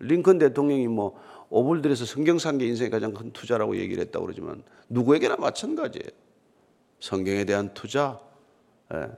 링컨 0.00 0.38
대통령이 0.38 0.88
뭐 0.88 1.20
5불 1.50 1.82
들여서 1.82 2.04
성경 2.04 2.38
산 2.38 2.58
게 2.58 2.66
인생의 2.66 2.90
가장 2.90 3.14
큰 3.14 3.32
투자라고 3.32 3.76
얘기를 3.76 4.02
했다고 4.04 4.26
그러지만 4.26 4.62
누구에게나 4.88 5.36
마찬가지예요. 5.36 6.08
성경에 7.00 7.44
대한 7.44 7.72
투자. 7.74 8.20
예. 8.92 9.08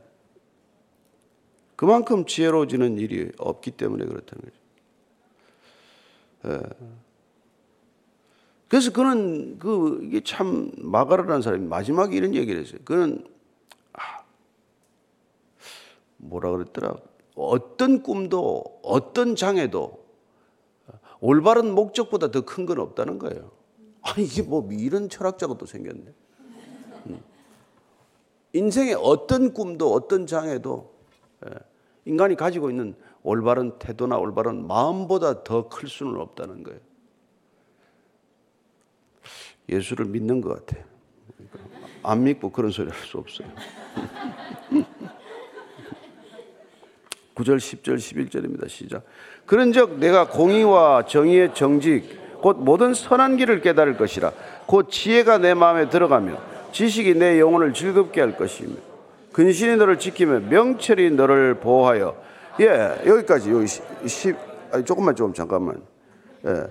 그만큼 1.77 2.27
지혜로워지는 2.27 2.99
일이 2.99 3.31
없기 3.39 3.73
때문에 3.73 4.05
그렇다는 4.05 4.45
거죠. 4.45 4.57
예. 6.49 6.61
그래서 8.69 8.93
그는 8.93 9.59
그 9.59 10.01
이게 10.03 10.21
참 10.23 10.73
마가르라는 10.79 11.43
사람이 11.43 11.67
마지막에 11.67 12.17
이런 12.17 12.35
얘기를 12.35 12.61
했어요. 12.61 12.81
그는 12.85 13.25
아, 13.93 14.01
뭐라 16.17 16.51
그랬더라? 16.51 16.97
어떤 17.37 18.03
꿈도 18.03 18.65
어떤 18.83 19.37
장애도 19.37 20.05
올바른 21.21 21.75
목적보다 21.75 22.31
더 22.31 22.43
큰 22.43 22.67
건 22.67 22.81
없다는 22.81 23.19
거예요. 23.19 23.51
아니 24.03 24.25
이게 24.25 24.43
뭐 24.43 24.67
이런 24.73 25.09
철학자가 25.09 25.57
또 25.59 25.67
생겼네. 25.67 26.15
음. 27.07 27.21
인생의 28.53 28.95
어떤 28.95 29.53
꿈도 29.53 29.93
어떤 29.93 30.27
장애도 30.27 30.95
예, 31.47 31.51
인간이 32.05 32.35
가지고 32.37 32.71
있는 32.71 32.95
올바른 33.23 33.79
태도나 33.79 34.17
올바른 34.19 34.67
마음보다 34.67 35.45
더 35.45 35.69
클 35.69 35.89
수는 35.89 36.17
없다는 36.21 36.63
거예요. 36.63 36.81
예수를 39.69 40.07
믿는 40.07 40.41
것 40.41 40.67
같아. 40.67 40.83
안 42.03 42.23
믿고 42.25 42.51
그런 42.51 42.71
소리 42.71 42.89
할 42.91 43.05
수 43.05 43.19
없어요. 43.19 43.49
9절, 47.35 47.57
10절, 47.59 47.97
11절입니다. 47.97 48.69
시작. 48.69 49.05
그런 49.45 49.73
즉 49.73 49.99
내가 49.99 50.29
공의와 50.29 51.05
정의의 51.07 51.55
정직 51.55 52.41
곧 52.41 52.57
모든 52.59 52.95
선한 52.95 53.37
길을 53.37 53.61
깨달을 53.61 53.97
것이라 53.97 54.33
곧 54.67 54.91
지혜가 54.91 55.39
내 55.39 55.55
마음에 55.55 55.89
들어가며 55.89 56.39
지식이 56.73 57.15
내 57.15 57.39
영혼을 57.41 57.73
즐겁게 57.73 58.21
할 58.21 58.37
것이며 58.37 58.75
근신이 59.33 59.77
너를 59.77 59.99
지키며 59.99 60.41
명철이 60.41 61.11
너를 61.13 61.55
보호하여 61.55 62.17
예 62.61 63.03
여기까지 63.07 63.51
여기 63.51 63.67
10 63.67 64.37
아니, 64.73 64.85
조금만 64.85 65.15
좀 65.15 65.33
잠깐만 65.35 65.83
예. 66.47 66.67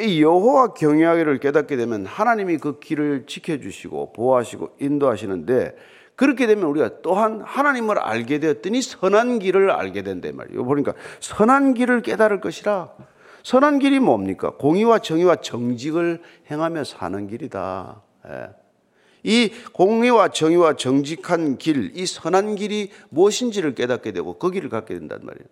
이 0.00 0.22
여호와 0.22 0.74
경외하기를 0.74 1.38
깨닫게 1.38 1.76
되면 1.76 2.06
하나님이 2.06 2.58
그 2.58 2.78
길을 2.78 3.24
지켜주시고 3.26 4.12
보호하시고 4.12 4.76
인도하시는데 4.80 5.76
그렇게 6.16 6.46
되면 6.46 6.64
우리가 6.64 7.02
또한 7.02 7.40
하나님을 7.42 7.98
알게 7.98 8.40
되었더니 8.40 8.82
선한 8.82 9.38
길을 9.38 9.70
알게 9.70 10.02
된단 10.02 10.36
말이에요. 10.36 10.64
보니까 10.64 10.94
선한 11.20 11.74
길을 11.74 12.02
깨달을 12.02 12.40
것이라. 12.40 12.90
선한 13.42 13.78
길이 13.78 14.00
뭡니까? 14.00 14.50
공의와 14.50 14.98
정의와 14.98 15.36
정직을 15.36 16.20
행하며 16.50 16.84
사는 16.84 17.26
길이다. 17.26 18.02
예. 18.28 18.50
이 19.22 19.50
공의와 19.72 20.28
정의와 20.28 20.76
정직한 20.76 21.58
길, 21.58 21.92
이 21.94 22.06
선한 22.06 22.56
길이 22.56 22.90
무엇인지를 23.10 23.74
깨닫게 23.74 24.12
되고 24.12 24.38
그 24.38 24.50
길을 24.50 24.68
갖게 24.70 24.94
된단 24.94 25.20
말이에요. 25.22 25.46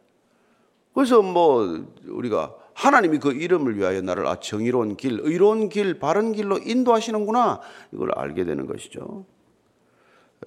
그래서 0.95 1.23
뭐 1.23 1.85
우리가 2.07 2.55
하나님이 2.79 3.19
그 3.19 3.33
이름을 3.33 3.77
위하여 3.77 4.01
나를 4.03 4.29
아 4.29 4.39
정의로운 4.39 4.97
길, 4.97 5.19
의로운 5.23 5.69
길, 5.69 5.99
바른 5.99 6.31
길로 6.31 6.59
인도하시는구나 6.59 7.61
이걸 7.93 8.13
알게 8.15 8.45
되는 8.45 8.67
것이죠. 8.69 9.27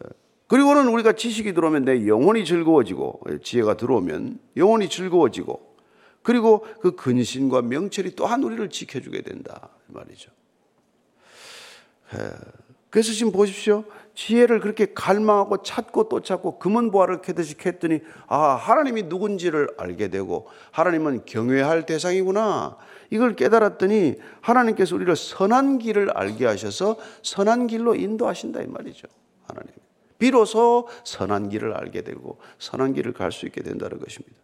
예. 0.01 0.09
그리고는 0.47 0.87
우리가 0.87 1.11
지식이 1.11 1.53
들어오면 1.53 1.83
내 1.83 2.07
영혼이 2.07 2.45
즐거워지고 2.45 3.19
예, 3.29 3.39
지혜가 3.39 3.75
들어오면 3.75 4.39
영혼이 4.55 4.87
즐거워지고 4.87 5.75
그리고 6.21 6.65
그 6.79 6.95
근신과 6.95 7.63
명철이 7.63 8.15
또한 8.15 8.41
우리를 8.43 8.69
지켜주게 8.69 9.23
된다 9.23 9.67
말이죠. 9.87 10.31
예. 12.13 12.17
그래서 12.89 13.11
지금 13.11 13.33
보십시오. 13.33 13.83
지혜를 14.13 14.59
그렇게 14.59 14.93
갈망하고 14.93 15.63
찾고 15.63 16.09
또 16.09 16.21
찾고 16.21 16.59
금은보화를 16.59 17.21
캐듯이 17.21 17.55
캤더니 17.55 18.01
아 18.27 18.55
하나님이 18.55 19.03
누군지를 19.03 19.69
알게 19.77 20.09
되고 20.09 20.47
하나님은 20.71 21.25
경외할 21.25 21.85
대상이구나. 21.85 22.77
이걸 23.09 23.35
깨달았더니 23.35 24.15
하나님께서 24.41 24.95
우리를 24.95 25.15
선한 25.15 25.79
길을 25.79 26.11
알게 26.11 26.45
하셔서 26.45 26.97
선한 27.23 27.67
길로 27.67 27.95
인도하신다 27.95 28.61
이 28.61 28.67
말이죠 28.67 29.07
하나님. 29.47 29.71
비로소 30.17 30.87
선한 31.03 31.49
길을 31.49 31.73
알게 31.73 32.03
되고 32.03 32.37
선한 32.59 32.93
길을 32.93 33.13
갈 33.13 33.31
수 33.31 33.45
있게 33.47 33.63
된다는 33.63 33.99
것입니다 33.99 34.35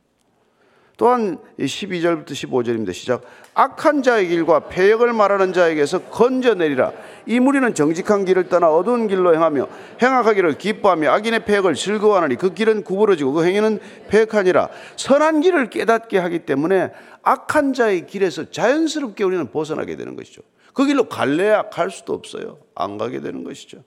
또한 0.97 1.37
12절부터 1.59 2.31
15절입니다. 2.31 2.91
시작. 2.91 3.21
악한 3.53 4.01
자의 4.01 4.27
길과 4.27 4.67
폐역을 4.67 5.13
말하는 5.13 5.53
자에게서 5.53 6.05
건져내리라. 6.05 6.91
이 7.27 7.39
무리는 7.39 7.71
정직한 7.75 8.25
길을 8.25 8.49
떠나 8.49 8.71
어두운 8.71 9.07
길로 9.07 9.33
행하며 9.33 9.67
행악하기를 10.01 10.57
기뻐하며 10.57 11.11
악인의 11.11 11.45
폐역을 11.45 11.75
즐거워하느니 11.75 12.35
그 12.35 12.53
길은 12.55 12.83
구부러지고 12.83 13.33
그 13.33 13.45
행위는 13.45 13.79
폐역하니라. 14.07 14.69
선한 14.95 15.41
길을 15.41 15.69
깨닫게 15.69 16.17
하기 16.17 16.39
때문에 16.39 16.91
악한 17.21 17.73
자의 17.73 18.07
길에서 18.07 18.49
자연스럽게 18.49 19.23
우리는 19.23 19.51
벗어나게 19.51 19.95
되는 19.97 20.15
것이죠. 20.15 20.41
그 20.73 20.85
길로 20.85 21.07
갈래야 21.07 21.69
갈 21.69 21.91
수도 21.91 22.13
없어요. 22.13 22.57
안 22.73 22.97
가게 22.97 23.21
되는 23.21 23.43
것이죠. 23.43 23.83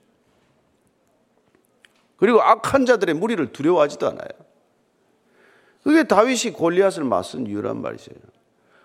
그리고 2.18 2.40
악한 2.40 2.86
자들의 2.86 3.16
무리를 3.16 3.52
두려워하지도 3.52 4.06
않아요. 4.08 4.49
그게 5.82 6.04
다윗이 6.04 6.52
골리앗을 6.54 7.04
맞선 7.04 7.46
이유란 7.46 7.80
말이죠. 7.80 8.12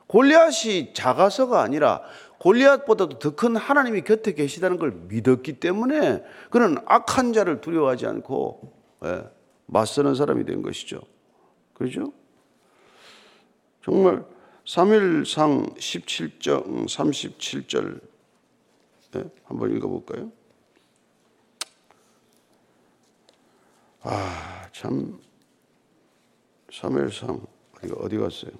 골리앗이 0.07 0.93
작아서가 0.93 1.61
아니라 1.61 2.01
골리앗보다도 2.39 3.19
더 3.19 3.31
큰 3.35 3.55
하나님이 3.55 4.01
곁에 4.01 4.33
계시다는 4.33 4.77
걸 4.77 4.91
믿었기 4.91 5.59
때문에 5.59 6.23
그는 6.51 6.77
악한 6.85 7.33
자를 7.33 7.59
두려워하지 7.59 8.05
않고 8.05 8.73
예, 9.05 9.23
맞서는 9.65 10.15
사람이 10.15 10.45
된 10.45 10.61
것이죠. 10.61 11.01
그렇죠? 11.73 12.13
정말 13.83 14.23
3일상 14.65 15.75
17장 15.77 16.85
37절 16.85 17.99
예, 19.15 19.23
한번 19.45 19.75
읽어볼까요? 19.75 20.31
아, 24.01 24.67
참 24.71 25.19
사무엘상 26.79 27.45
이거 27.83 27.95
어디 28.01 28.17
갔어요? 28.17 28.51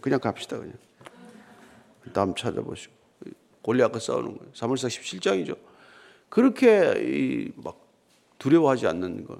그냥 0.00 0.20
갑시다 0.20 0.58
그냥. 0.58 0.74
다음 2.12 2.34
찾아보시고 2.34 2.92
골리앗과 3.62 3.98
싸우는 3.98 4.38
거예요. 4.38 4.52
사무엘상 4.54 4.90
17장이죠. 4.90 5.56
그렇게 6.28 7.52
막 7.56 7.78
두려워하지 8.38 8.86
않는 8.88 9.24
거. 9.24 9.38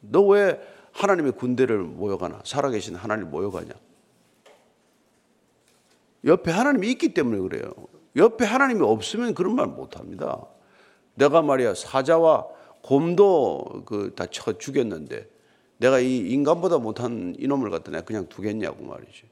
너 0.00 0.22
왜 0.22 0.60
하나님의 0.92 1.32
군대를 1.32 1.78
모여가나? 1.78 2.40
살아계신 2.44 2.94
하나님 2.96 3.30
모여가냐? 3.30 3.70
옆에 6.24 6.50
하나님이 6.50 6.90
있기 6.92 7.14
때문에 7.14 7.38
그래요. 7.40 7.70
옆에 8.16 8.44
하나님이 8.44 8.82
없으면 8.82 9.34
그런 9.34 9.54
말 9.54 9.66
못합니다. 9.66 10.44
내가 11.14 11.42
말이야 11.42 11.74
사자와 11.74 12.46
곰도 12.82 13.82
그 13.86 14.14
다 14.14 14.26
쳐 14.26 14.56
죽였는데 14.58 15.28
내가 15.78 16.00
이 16.00 16.18
인간보다 16.18 16.78
못한 16.78 17.34
이놈을 17.38 17.70
갖다 17.70 17.90
내가 17.90 18.04
그냥 18.04 18.28
두겠냐고 18.28 18.84
말이지. 18.84 19.22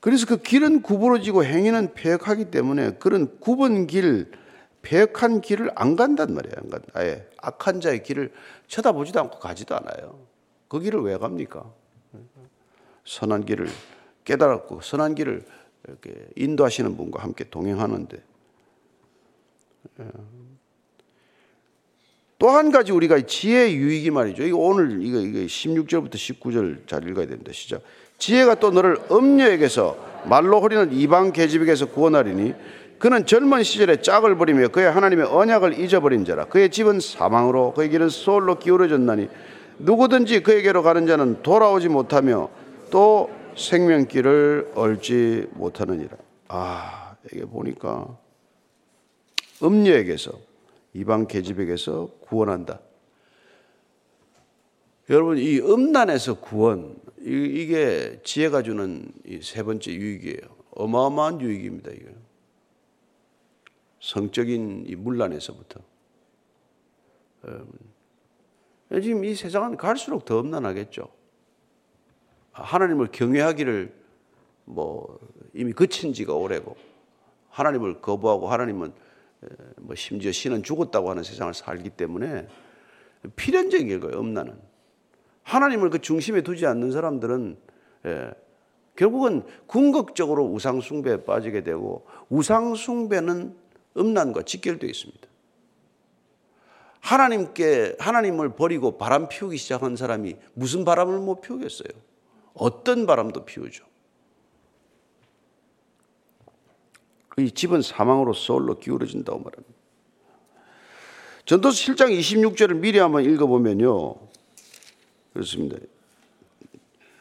그래서 0.00 0.26
그 0.26 0.36
길은 0.36 0.82
구부러지고 0.82 1.44
행위는 1.44 1.94
폐역하기 1.94 2.50
때문에 2.50 2.92
그런 2.98 3.40
굽은 3.40 3.86
길, 3.86 4.30
폐역한 4.82 5.40
길을 5.40 5.72
안 5.74 5.96
간단 5.96 6.32
말이에요. 6.32 6.54
안 6.62 6.70
간다. 6.70 6.86
아예 6.94 7.28
악한 7.38 7.80
자의 7.80 8.02
길을 8.02 8.32
쳐다보지도 8.68 9.20
않고 9.20 9.38
가지도 9.40 9.74
않아요. 9.76 10.26
그 10.68 10.78
길을 10.80 11.02
왜 11.02 11.18
갑니까? 11.18 11.72
선한 13.04 13.46
길을 13.46 13.68
깨달았고 14.24 14.80
선한 14.80 15.14
길을 15.16 15.44
이렇게 15.88 16.28
인도하시는 16.36 16.96
분과 16.96 17.22
함께 17.22 17.44
동행하는데 17.48 18.22
또 22.46 22.50
한 22.52 22.70
가지 22.70 22.92
우리가 22.92 23.22
지혜 23.22 23.72
유익이 23.72 24.12
말이죠. 24.12 24.56
오늘 24.56 25.02
이거 25.02 25.18
이거 25.18 25.40
16절부터 25.40 26.12
19절 26.12 26.86
잘 26.86 27.02
읽어야 27.08 27.26
됩니다. 27.26 27.50
시작. 27.52 27.82
지혜가 28.18 28.54
또 28.54 28.70
너를 28.70 28.98
음녀에게서 29.10 29.96
말로 30.26 30.60
허리는 30.60 30.92
이방 30.92 31.32
계집에게서 31.32 31.86
구원하리니 31.86 32.54
그는 33.00 33.26
젊은 33.26 33.64
시절에 33.64 34.00
짝을 34.00 34.36
버리며 34.38 34.68
그의 34.68 34.92
하나님의 34.92 35.26
언약을 35.26 35.80
잊어버린 35.80 36.24
자라 36.24 36.44
그의 36.44 36.70
집은 36.70 37.00
사망으로 37.00 37.74
그의 37.74 37.90
길은 37.90 38.10
소홀로 38.10 38.60
기울어졌나니 38.60 39.28
누구든지 39.80 40.44
그에게로 40.44 40.84
가는 40.84 41.04
자는 41.08 41.42
돌아오지 41.42 41.88
못하며 41.88 42.48
또 42.92 43.28
생명길을 43.56 44.70
얻지 44.76 45.48
못하느니라. 45.54 46.16
아, 46.46 47.16
이게 47.32 47.44
보니까 47.44 48.06
음녀에게서 49.64 50.55
이방 50.96 51.26
계집에게서 51.26 52.08
구원한다. 52.22 52.80
여러분 55.10 55.36
이 55.36 55.60
음란에서 55.60 56.40
구원 56.40 56.96
이게 57.18 58.18
지혜가 58.24 58.62
주는 58.62 59.12
세 59.42 59.62
번째 59.62 59.92
유익이에요. 59.92 60.40
어마어마한 60.70 61.42
유익입니다. 61.42 61.90
이거 61.92 62.10
성적인 64.00 64.84
이 64.88 64.96
문란에서부터 64.96 65.80
지금 69.02 69.24
이 69.24 69.34
세상은 69.34 69.76
갈수록 69.76 70.24
더 70.24 70.40
음란하겠죠. 70.40 71.08
하나님을 72.52 73.08
경외하기를 73.12 73.94
뭐 74.64 75.20
이미 75.52 75.72
그친 75.72 76.14
지가 76.14 76.32
오래고 76.34 76.74
하나님을 77.50 78.00
거부하고 78.00 78.48
하나님은 78.48 79.05
뭐 79.76 79.94
심지어 79.94 80.32
신은 80.32 80.62
죽었다고 80.62 81.10
하는 81.10 81.22
세상을 81.22 81.52
살기 81.54 81.90
때문에 81.90 82.46
필연적인 83.36 84.00
거예요. 84.00 84.18
음란은 84.18 84.58
하나님을 85.42 85.90
그 85.90 86.00
중심에 86.00 86.42
두지 86.42 86.66
않는 86.66 86.90
사람들은 86.90 87.56
예, 88.06 88.30
결국은 88.96 89.42
궁극적으로 89.66 90.44
우상 90.46 90.80
숭배에 90.80 91.24
빠지게 91.24 91.62
되고 91.62 92.06
우상 92.28 92.74
숭배는 92.74 93.56
음란과 93.96 94.42
직결되어 94.42 94.88
있습니다. 94.88 95.28
하나님께 97.00 97.96
하나님을 98.00 98.56
버리고 98.56 98.98
바람 98.98 99.28
피우기 99.28 99.56
시작한 99.58 99.94
사람이 99.94 100.36
무슨 100.54 100.84
바람을 100.84 101.20
못 101.20 101.40
피우겠어요? 101.40 101.88
어떤 102.54 103.06
바람도 103.06 103.44
피우죠. 103.44 103.84
이 107.38 107.50
집은 107.50 107.82
사망으로 107.82 108.32
소홀로 108.32 108.78
기울어진다고 108.78 109.38
말합니다. 109.38 109.74
전도서 111.44 111.76
7장 111.76 112.18
26절을 112.18 112.76
미리 112.76 112.98
한번 112.98 113.24
읽어보면요. 113.24 114.14
그렇습니다. 115.32 115.76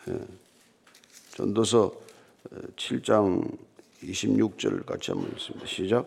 예. 0.07 0.19
전도서 1.31 1.91
7장 2.77 3.57
26절 4.03 4.85
같이 4.85 5.11
한번 5.11 5.31
읽습니다. 5.33 5.65
시작. 5.65 6.05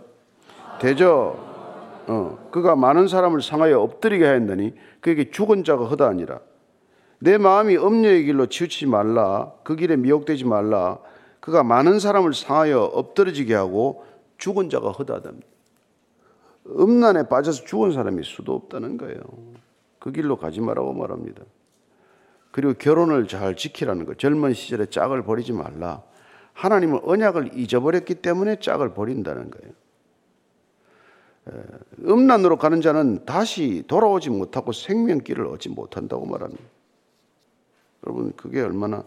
대저 0.81 1.37
어, 2.07 2.49
그가 2.51 2.75
많은 2.77 3.09
사람을 3.09 3.43
상하여 3.43 3.81
엎드리게 3.81 4.25
하였더니 4.25 4.73
그에게 5.01 5.31
죽은 5.31 5.65
자가 5.65 5.85
허다하니라. 5.87 6.41
내 7.19 7.37
마음이 7.37 7.77
엄녀의 7.77 8.25
길로 8.25 8.47
치우치지 8.47 8.87
말라. 8.87 9.53
그 9.65 9.77
길에 9.77 9.97
미혹되지 9.97 10.45
말라. 10.45 10.99
그가 11.49 11.63
많은 11.63 11.99
사람을 11.99 12.35
상하여 12.35 12.83
엎드러지게 12.83 13.55
하고 13.55 14.05
죽은 14.37 14.69
자가 14.69 14.91
허다하답니다. 14.91 15.47
음란에 16.67 17.23
빠져서 17.27 17.65
죽은 17.65 17.93
사람이 17.93 18.23
수도 18.23 18.55
없다는 18.55 18.99
거예요. 18.99 19.19
그 19.99 20.13
길로 20.13 20.37
가지 20.37 20.61
말라고 20.61 20.93
말합니다. 20.93 21.43
그리고 22.51 22.75
결혼을 22.75 23.29
잘 23.29 23.57
지키라는 23.57 24.05
거. 24.05 24.13
젊은 24.13 24.53
시절에 24.53 24.87
짝을 24.91 25.23
버리지 25.23 25.55
말라. 25.55 26.03
하나님은 26.53 27.01
언약을 27.05 27.57
잊어버렸기 27.59 28.17
때문에 28.17 28.59
짝을 28.61 28.93
버린다는 28.93 29.51
거예요. 29.51 29.73
음란으로 32.05 32.59
가는 32.59 32.83
자는 32.83 33.25
다시 33.25 33.85
돌아오지 33.87 34.29
못하고 34.29 34.73
생명길을 34.73 35.47
얻지 35.47 35.71
못한다고 35.71 36.27
말합니다. 36.27 36.63
여러분, 38.05 38.35
그게 38.37 38.61
얼마나 38.61 39.03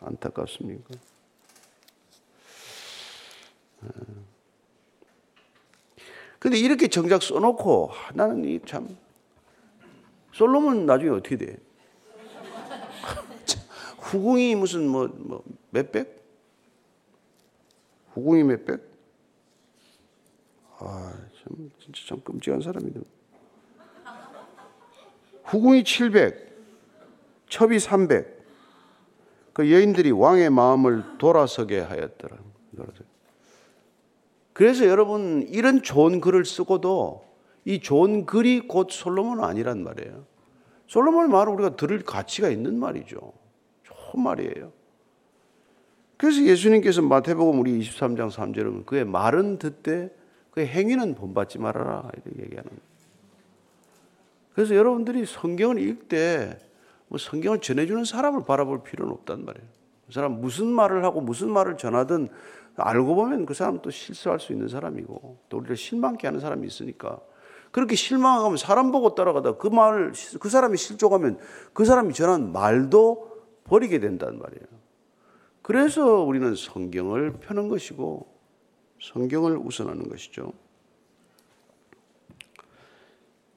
안타깝습니까? 0.00 0.94
근데 6.38 6.56
이렇게 6.58 6.88
정작 6.88 7.22
써놓고 7.22 7.90
나는 8.14 8.44
이 8.44 8.60
참 8.64 8.96
솔로몬 10.32 10.86
나중에 10.86 11.10
어떻게 11.10 11.36
돼? 11.36 11.56
후궁이 13.98 14.54
무슨 14.54 14.86
뭐, 14.88 15.08
뭐 15.08 15.42
몇백? 15.70 16.24
후궁이 18.12 18.44
몇백? 18.44 18.80
아, 20.78 21.12
참, 21.42 21.70
진짜 21.80 22.00
참 22.06 22.20
끔찍한 22.20 22.60
사람이다. 22.60 23.00
후궁이 25.42 25.82
700, 25.82 26.56
첩이 27.48 27.80
300. 27.80 28.38
그 29.54 29.72
여인들이 29.72 30.12
왕의 30.12 30.50
마음을 30.50 31.18
돌아서게 31.18 31.80
하였더라. 31.80 32.36
그래서 34.58 34.86
여러분 34.86 35.46
이런 35.50 35.82
좋은 35.84 36.20
글을 36.20 36.44
쓰고도 36.44 37.24
이 37.64 37.78
좋은 37.78 38.26
글이 38.26 38.66
곧 38.66 38.88
솔로몬은 38.90 39.44
아니란 39.44 39.84
말이에요. 39.84 40.24
솔로몬의 40.88 41.30
말은 41.30 41.52
우리가 41.52 41.76
들을 41.76 42.02
가치가 42.02 42.48
있는 42.48 42.76
말이죠. 42.76 43.32
좋은 43.84 44.24
말이에요. 44.24 44.72
그래서 46.16 46.42
예수님께서 46.42 47.02
마태복음 47.02 47.60
우리 47.60 47.78
23장 47.78 48.32
3절은 48.32 48.84
그의 48.84 49.04
말은 49.04 49.60
듣되 49.60 50.12
그의 50.50 50.66
행위는 50.66 51.14
본받지 51.14 51.60
말아라 51.60 52.10
이렇게 52.14 52.42
얘기하는. 52.42 52.68
그래서 54.54 54.74
여러분들이 54.74 55.24
성경을 55.24 55.78
읽되 55.80 56.58
뭐 57.06 57.16
성경을 57.16 57.60
전해주는 57.60 58.04
사람을 58.04 58.44
바라볼 58.44 58.82
필요는 58.82 59.12
없단 59.12 59.44
말이에요. 59.44 59.68
그 60.08 60.12
사람 60.12 60.40
무슨 60.40 60.66
말을 60.66 61.04
하고 61.04 61.20
무슨 61.20 61.48
말을 61.50 61.76
전하든 61.76 62.28
알고 62.82 63.14
보면 63.14 63.46
그 63.46 63.54
사람 63.54 63.80
또 63.82 63.90
실수할 63.90 64.40
수 64.40 64.52
있는 64.52 64.68
사람이고 64.68 65.38
또 65.48 65.58
우리를 65.58 65.76
실망케 65.76 66.26
하는 66.26 66.40
사람이 66.40 66.66
있으니까 66.66 67.20
그렇게 67.70 67.96
실망하면 67.96 68.56
사람 68.56 68.92
보고 68.92 69.14
따라가다 69.14 69.56
그 69.56 69.66
말, 69.68 70.12
그 70.40 70.48
사람이 70.48 70.76
실족하면 70.76 71.38
그 71.72 71.84
사람이 71.84 72.14
전한 72.14 72.52
말도 72.52 73.28
버리게 73.64 74.00
된단 74.00 74.38
말이에요. 74.38 74.66
그래서 75.62 76.22
우리는 76.22 76.54
성경을 76.54 77.32
펴는 77.40 77.68
것이고 77.68 78.26
성경을 79.02 79.58
우선하는 79.58 80.08
것이죠. 80.08 80.52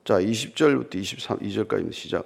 자, 0.03 0.19
20절부터 0.19 0.95
22절까지 0.95 1.93
시작. 1.93 2.25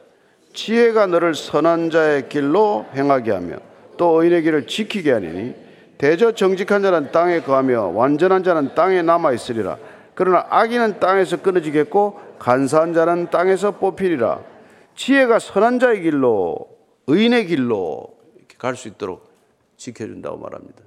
지혜가 0.54 1.08
너를 1.08 1.36
선한 1.36 1.92
자의 1.92 2.30
길로 2.30 2.86
행하게 2.94 3.32
하며 3.32 3.58
또 3.98 4.22
의인의 4.22 4.42
길을 4.44 4.68
지키게 4.68 5.12
하리니 5.12 5.65
대저 5.98 6.34
정직한 6.34 6.82
자는 6.82 7.12
땅에 7.12 7.42
거하며 7.42 7.88
완전한 7.90 8.44
자는 8.44 8.76
땅에 8.76 9.02
남아 9.02 9.34
있으리라. 9.34 9.78
그러나 10.14 10.46
악인은 10.50 11.00
땅에서 11.00 11.42
끊어지겠고 11.42 12.20
간사한 12.40 12.94
자는 12.94 13.30
땅에서 13.30 13.80
뽑히리라. 13.80 14.44
지혜가 14.96 15.40
선한 15.40 15.80
자의 15.80 16.02
길로 16.02 16.70
의인의 17.08 17.48
길로 17.48 18.18
갈수 18.58 18.88
있도록 18.88 19.30
지켜준다고 19.78 20.38
말합니다. 20.38 20.84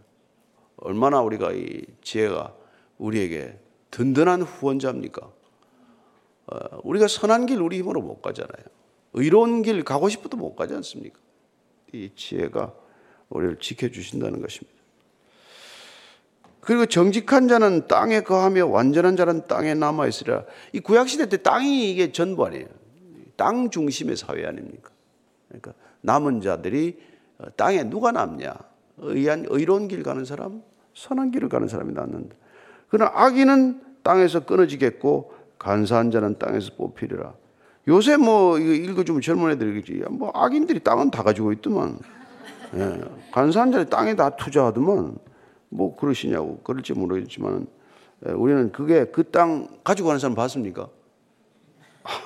얼마나 0.78 1.20
우리가 1.20 1.52
이 1.52 1.84
지혜가 2.02 2.54
우리에게 2.98 3.58
든든한 3.90 4.42
후원자입니까? 4.42 5.30
어, 6.46 6.58
우리가 6.82 7.08
선한 7.08 7.46
길 7.46 7.60
우리 7.60 7.78
힘으로 7.78 8.00
못 8.00 8.22
가잖아요. 8.22 8.64
의로운 9.12 9.62
길 9.62 9.84
가고 9.84 10.08
싶어도 10.08 10.36
못 10.36 10.54
가지 10.54 10.74
않습니까? 10.74 11.18
이 11.92 12.10
지혜가 12.14 12.72
우리를 13.28 13.58
지켜주신다는 13.58 14.40
것입니다. 14.40 14.77
그리고 16.60 16.86
정직한 16.86 17.48
자는 17.48 17.86
땅에 17.86 18.20
거하며 18.20 18.66
완전한 18.66 19.16
자는 19.16 19.46
땅에 19.46 19.74
남아 19.74 20.06
있으리라. 20.06 20.44
이 20.72 20.80
구약 20.80 21.08
시대 21.08 21.28
때 21.28 21.36
땅이 21.36 21.90
이게 21.90 22.12
전부 22.12 22.44
아니에요. 22.44 22.66
땅 23.36 23.70
중심의 23.70 24.16
사회 24.16 24.44
아닙니까? 24.46 24.90
그러니까 25.48 25.72
남은 26.00 26.40
자들이 26.40 26.98
어, 27.38 27.46
땅에 27.56 27.84
누가 27.84 28.12
남냐? 28.12 28.54
의한 28.98 29.46
의로운 29.48 29.86
길 29.86 30.02
가는 30.02 30.24
사람, 30.24 30.62
선한 30.94 31.30
길을 31.30 31.48
가는 31.48 31.68
사람이 31.68 31.92
남는다. 31.92 32.34
그러나 32.88 33.12
악인은 33.14 33.80
땅에서 34.02 34.44
끊어지겠고 34.44 35.32
간사한 35.58 36.10
자는 36.10 36.38
땅에서 36.38 36.72
뽑히리라. 36.76 37.34
요새 37.88 38.16
뭐 38.16 38.58
이거 38.58 38.72
읽어주면 38.72 39.20
젊은 39.20 39.52
애들이겠지. 39.52 40.04
뭐 40.10 40.30
악인들이 40.34 40.80
땅은 40.80 41.10
다 41.10 41.22
가지고 41.22 41.52
있더만. 41.52 41.98
예. 42.74 43.00
간사한 43.32 43.72
자는 43.72 43.88
땅에 43.88 44.14
다 44.14 44.30
투자하더만. 44.30 45.16
뭐 45.68 45.96
그러시냐고 45.96 46.58
그럴지 46.58 46.92
모르겠지만 46.94 47.66
예, 48.26 48.32
우리는 48.32 48.72
그게 48.72 49.04
그 49.06 49.22
땅 49.30 49.68
가지고 49.84 50.08
가는 50.08 50.18
사람 50.18 50.34
봤습니까? 50.34 50.88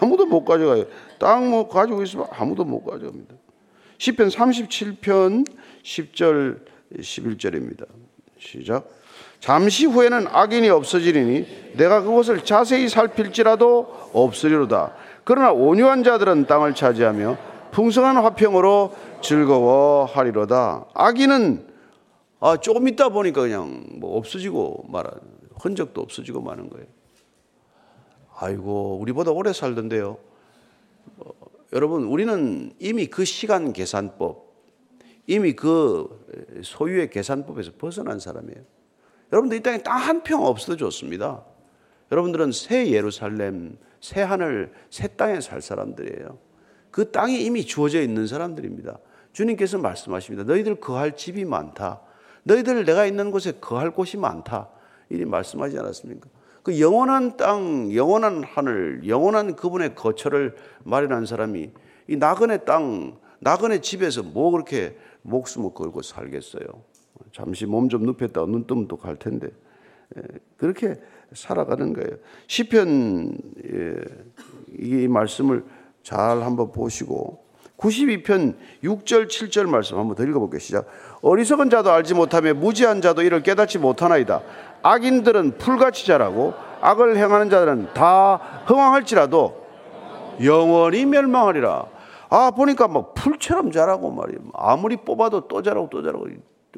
아무도 0.01 0.27
못 0.27 0.45
가져가요. 0.45 0.85
땅 1.19 1.51
뭐 1.51 1.69
가지고 1.69 2.03
있으면 2.03 2.27
아무도 2.31 2.65
못 2.65 2.85
가져갑니다. 2.85 3.35
시편 3.99 4.29
37편 4.29 5.47
10절 5.83 6.61
11절입니다. 6.99 7.87
시작. 8.39 8.89
잠시 9.41 9.87
후에는 9.87 10.27
악인이 10.29 10.69
없어지리니 10.71 11.75
내가 11.77 12.03
그것을 12.03 12.45
자세히 12.45 12.89
살필지라도 12.89 14.11
없으리로다. 14.13 14.95
그러나 15.25 15.53
온유한 15.53 16.05
자들은 16.05 16.47
땅을 16.47 16.75
차지하며 16.75 17.39
풍성한 17.73 18.17
화평으로 18.19 18.93
즐거워하리로다. 19.21 20.87
악인은 20.95 21.67
아, 22.45 22.57
조금 22.57 22.89
있다 22.89 23.11
보니까 23.11 23.43
그냥 23.43 23.87
뭐 24.01 24.17
없어지고 24.17 24.87
말한 24.89 25.13
흔적도 25.61 26.01
없어지고 26.01 26.41
마는 26.41 26.71
거예요. 26.71 26.87
아이고, 28.35 28.99
우리보다 29.01 29.31
오래 29.31 29.53
살던데요. 29.53 30.19
어, 31.19 31.31
여러분, 31.73 32.03
우리는 32.03 32.73
이미 32.81 33.07
그 33.07 33.25
시간 33.25 33.73
계산법, 33.73 34.53
이미 35.29 35.53
그 35.53 36.61
소유의 36.65 37.11
계산법에서 37.11 37.75
벗어난 37.79 38.19
사람이에요. 38.19 38.61
여러분들 39.33 39.59
이 39.59 39.63
땅에 39.63 39.79
딱한평 39.79 40.45
없어졌습니다. 40.45 41.45
여러분들은 42.11 42.51
새 42.51 42.91
예루살렘, 42.91 43.79
새 44.01 44.21
하늘, 44.21 44.73
새 44.91 45.07
땅에 45.07 45.41
살 45.41 45.63
사람들이에요. 45.63 46.39
그 46.91 47.13
땅이 47.13 47.41
이미 47.45 47.65
주어져 47.65 48.03
있는 48.03 48.27
사람들입니다. 48.27 48.99
주님께서 49.33 49.79
말씀하십니다. 49.79 50.43
너희들 50.43 50.81
거할 50.81 51.17
집이 51.17 51.45
많다. 51.45 52.01
너희들 52.45 52.85
내가 52.85 53.07
있는 53.07 53.31
곳에 53.31 53.53
거할 53.61 53.91
곳이 53.91 54.17
많다. 54.17 54.69
이리 55.09 55.25
말씀하지 55.25 55.79
않았습니까? 55.79 56.29
그 56.63 56.81
영원한 56.81 57.37
땅, 57.37 57.93
영원한 57.95 58.45
하늘, 58.45 59.07
영원한 59.07 59.57
그분의 59.57 59.95
거처를 59.95 60.55
마련한 60.85 61.27
사람이 61.27 61.71
이 62.09 62.17
나그네 62.17 62.59
땅, 62.59 63.19
나그네 63.41 63.81
집에서 63.81 64.23
뭐 64.23 64.51
그렇게 64.53 64.97
목숨을 65.23 65.75
걸고 65.75 66.03
살겠어요. 66.03 66.65
잠시 67.33 67.67
몸 67.67 67.89
좀 67.89 68.03
눕혔다가 68.05 68.47
눈 68.47 68.67
뜨면 68.67 68.89
또 68.89 68.97
갈 68.97 69.17
텐데. 69.17 69.49
예, 70.17 70.23
그렇게 70.57 70.97
살아가는 71.33 71.93
거예요. 71.95 72.11
시편 72.47 73.39
예, 73.73 73.95
이 74.79 75.09
말씀을 75.09 75.65
잘 76.03 76.43
한번 76.43 76.71
보시고 76.73 77.42
92편 77.83 78.55
6절 78.85 79.27
7절 79.27 79.67
말씀 79.67 79.99
한번 79.99 80.15
더 80.15 80.23
읽어볼게요. 80.23 80.61
시작. 80.61 80.87
어리석은 81.21 81.69
자도 81.69 81.91
알지 81.91 82.15
못하며 82.15 82.55
무지한 82.55 83.01
자도 83.01 83.23
이를 83.23 83.43
깨닫지 83.43 83.79
못하나이다. 83.79 84.41
악인들은 84.83 85.59
풀같이 85.59 86.07
자라고 86.07 86.55
악을 86.81 87.17
행하는 87.17 87.51
자들은 87.51 87.89
다 87.93 88.37
흥황할지라도 88.67 89.67
영원히 90.45 91.05
멸망하리라. 91.07 91.87
아 92.31 92.51
보니까 92.53 92.89
막 92.89 93.15
풀처럼 93.15 93.73
자라고 93.73 94.11
말이에요. 94.11 94.41
아무리 94.55 94.97
뽑아도 94.97 95.49
또 95.49 95.63
자라고 95.63 95.89
또 95.91 96.03
자라고 96.03 96.27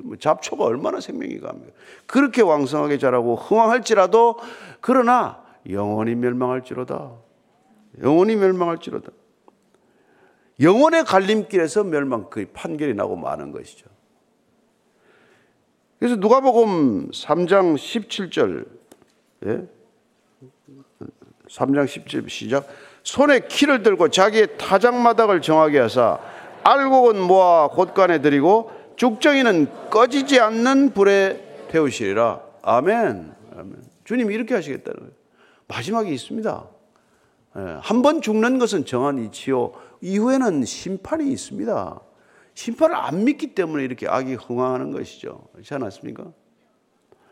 뭐 0.02 0.16
잡초가 0.16 0.64
얼마나 0.64 1.00
생명이 1.00 1.38
갑니까? 1.38 1.70
그렇게 2.06 2.42
왕성하게 2.42 2.98
자라고 2.98 3.36
흥왕할지라도 3.36 4.36
그러나 4.80 5.42
영원히 5.70 6.14
멸망할지로다. 6.14 7.12
영원히 8.02 8.34
멸망할지로다. 8.36 9.10
영원의 10.60 11.04
갈림길에서 11.04 11.84
멸망 11.84 12.30
그 12.30 12.46
판결이 12.52 12.94
나고 12.94 13.16
마는 13.16 13.52
것이죠. 13.52 13.86
그래서 15.98 16.16
누가복음 16.16 17.10
3장 17.10 17.76
17절 17.76 18.66
예? 19.46 19.66
3장 21.48 21.86
17절 21.86 22.28
시작 22.28 22.66
손에 23.02 23.40
키를 23.48 23.82
들고 23.82 24.08
자기의 24.08 24.58
타작마닥을 24.58 25.40
정하게 25.40 25.78
하사 25.78 26.18
알곡은 26.62 27.20
모아 27.20 27.68
곳간에 27.68 28.20
들이고 28.20 28.70
죽정이는 28.96 29.90
꺼지지 29.90 30.40
않는 30.40 30.90
불에 30.90 31.66
태우시리라 31.68 32.40
아멘. 32.62 33.34
아멘. 33.56 33.76
주님이 34.04 34.34
이렇게 34.34 34.54
하시겠다는 34.54 34.98
거예요. 34.98 35.12
마지막에 35.68 36.10
있습니다. 36.10 36.66
예, 37.56 37.78
한번 37.80 38.20
죽는 38.20 38.58
것은 38.58 38.84
정한 38.84 39.18
이치요. 39.18 39.72
이후에는 40.00 40.64
심판이 40.64 41.30
있습니다. 41.30 42.00
심판을 42.54 42.94
안 42.94 43.24
믿기 43.24 43.54
때문에 43.54 43.84
이렇게 43.84 44.08
악이 44.08 44.34
흥황하는 44.34 44.90
것이죠. 44.90 45.46
그렇지 45.52 45.74
않았습니까? 45.74 46.32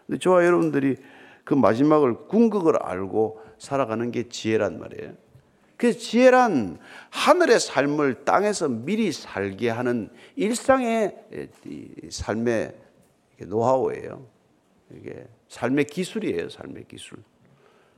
근데 0.07 0.19
저와 0.19 0.45
여러분들이 0.45 0.97
그 1.45 1.55
마지막을 1.55 2.27
궁극을 2.29 2.77
알고 2.83 3.41
살아가는 3.59 4.11
게 4.11 4.29
지혜란 4.29 4.79
말이에요. 4.79 5.13
그 5.77 5.93
지혜란 5.97 6.79
하늘의 7.11 7.59
삶을 7.59 8.25
땅에서 8.25 8.69
미리 8.69 9.11
살게 9.11 9.69
하는 9.69 10.11
일상의 10.37 11.17
삶의 12.11 12.77
노하우예요. 13.47 14.25
이게 14.95 15.27
삶의 15.49 15.87
기술이에요. 15.87 16.49
삶의 16.51 16.85
기술. 16.87 17.19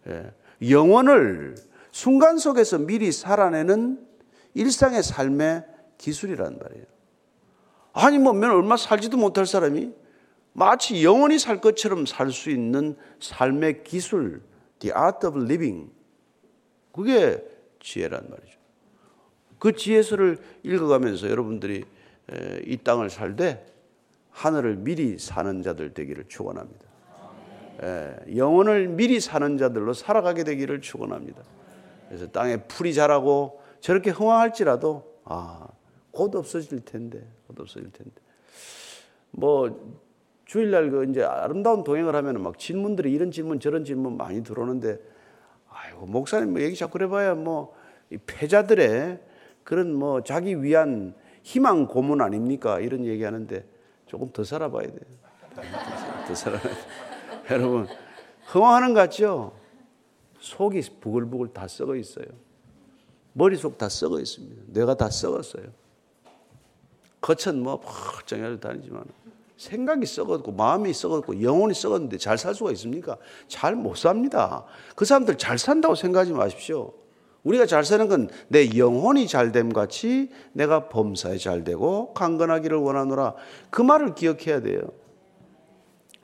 예. 0.08 0.32
영혼을 0.70 1.56
순간 1.94 2.38
속에서 2.38 2.76
미리 2.76 3.12
살아내는 3.12 4.04
일상의 4.54 5.00
삶의 5.04 5.64
기술이란 5.96 6.58
말이에요. 6.60 6.86
아니 7.92 8.18
뭐 8.18 8.32
얼마 8.32 8.76
살지도 8.76 9.16
못할 9.16 9.46
사람이 9.46 9.92
마치 10.54 11.04
영원히 11.04 11.38
살 11.38 11.60
것처럼 11.60 12.04
살 12.04 12.32
수 12.32 12.50
있는 12.50 12.96
삶의 13.20 13.84
기술, 13.84 14.42
the 14.80 14.92
art 14.92 15.24
of 15.24 15.38
living. 15.38 15.92
그게 16.90 17.40
지혜란 17.78 18.28
말이죠. 18.28 18.58
그 19.60 19.76
지혜서를 19.76 20.38
읽어가면서 20.64 21.30
여러분들이 21.30 21.84
이 22.64 22.76
땅을 22.76 23.08
살되 23.08 23.64
하늘을 24.30 24.78
미리 24.78 25.16
사는 25.20 25.62
자들 25.62 25.94
되기를 25.94 26.24
축원합니다. 26.26 26.86
영혼을 28.34 28.88
미리 28.88 29.20
사는 29.20 29.56
자들로 29.56 29.92
살아가게 29.92 30.42
되기를 30.42 30.80
축원합니다. 30.80 31.40
그래서 32.14 32.30
땅에 32.30 32.58
풀이 32.58 32.94
자라고 32.94 33.60
저렇게 33.80 34.10
흥황할지라도 34.10 35.02
아, 35.24 35.66
곧 36.12 36.36
없어질 36.36 36.84
텐데, 36.84 37.26
곧 37.48 37.58
없어질 37.58 37.90
텐데. 37.90 38.12
뭐 39.32 39.98
주일날 40.44 40.90
그 40.90 41.04
이제 41.10 41.24
아름다운 41.24 41.82
동행을 41.82 42.14
하면 42.14 42.40
막 42.40 42.56
질문들이 42.56 43.12
이런 43.12 43.32
질문 43.32 43.58
저런 43.58 43.84
질문 43.84 44.16
많이 44.16 44.44
들어오는데 44.44 44.98
아이고 45.68 46.06
목사님 46.06 46.52
뭐 46.52 46.62
얘기 46.62 46.76
자꾸 46.76 47.00
해봐야 47.02 47.34
뭐 47.34 47.74
패자들의 48.26 49.18
그런 49.64 49.92
뭐 49.92 50.22
자기 50.22 50.62
위한 50.62 51.14
희망 51.42 51.88
고문 51.88 52.20
아닙니까 52.20 52.78
이런 52.78 53.04
얘기하는데 53.04 53.66
조금 54.06 54.30
더 54.30 54.44
살아봐야 54.44 54.86
돼요. 54.86 55.00
더 56.28 56.34
살아. 56.36 56.60
여러분 57.50 57.88
흥황하는 58.46 58.94
것 58.94 59.00
같죠? 59.00 59.63
속이 60.44 60.82
부글부글 61.00 61.54
다 61.54 61.66
썩어 61.66 61.96
있어요. 61.96 62.26
머릿속 63.32 63.78
다 63.78 63.88
썩어 63.88 64.20
있습니다. 64.20 64.62
뇌가 64.68 64.94
다 64.96 65.08
썩었어요. 65.08 65.64
겉은 67.22 67.62
뭐 67.62 67.80
멀쩡하게 67.82 68.60
다니지만 68.60 69.04
생각이 69.56 70.04
썩었고 70.04 70.52
마음이 70.52 70.92
썩었고 70.92 71.42
영혼이 71.42 71.72
썩었는데 71.72 72.18
잘 72.18 72.36
살 72.36 72.54
수가 72.54 72.72
있습니까? 72.72 73.16
잘 73.48 73.74
못 73.74 73.96
삽니다. 73.96 74.64
그 74.94 75.06
사람들 75.06 75.38
잘 75.38 75.56
산다고 75.58 75.94
생각하지 75.94 76.32
마십시오. 76.32 76.92
우리가 77.44 77.64
잘 77.66 77.84
사는 77.84 78.06
건 78.08 78.28
내 78.48 78.76
영혼이 78.76 79.26
잘됨 79.26 79.72
같이 79.72 80.30
내가 80.52 80.88
범사에 80.90 81.38
잘 81.38 81.64
되고 81.64 82.12
강건하기를 82.12 82.76
원하노라 82.76 83.34
그 83.70 83.80
말을 83.80 84.14
기억해야 84.14 84.60
돼요. 84.60 84.80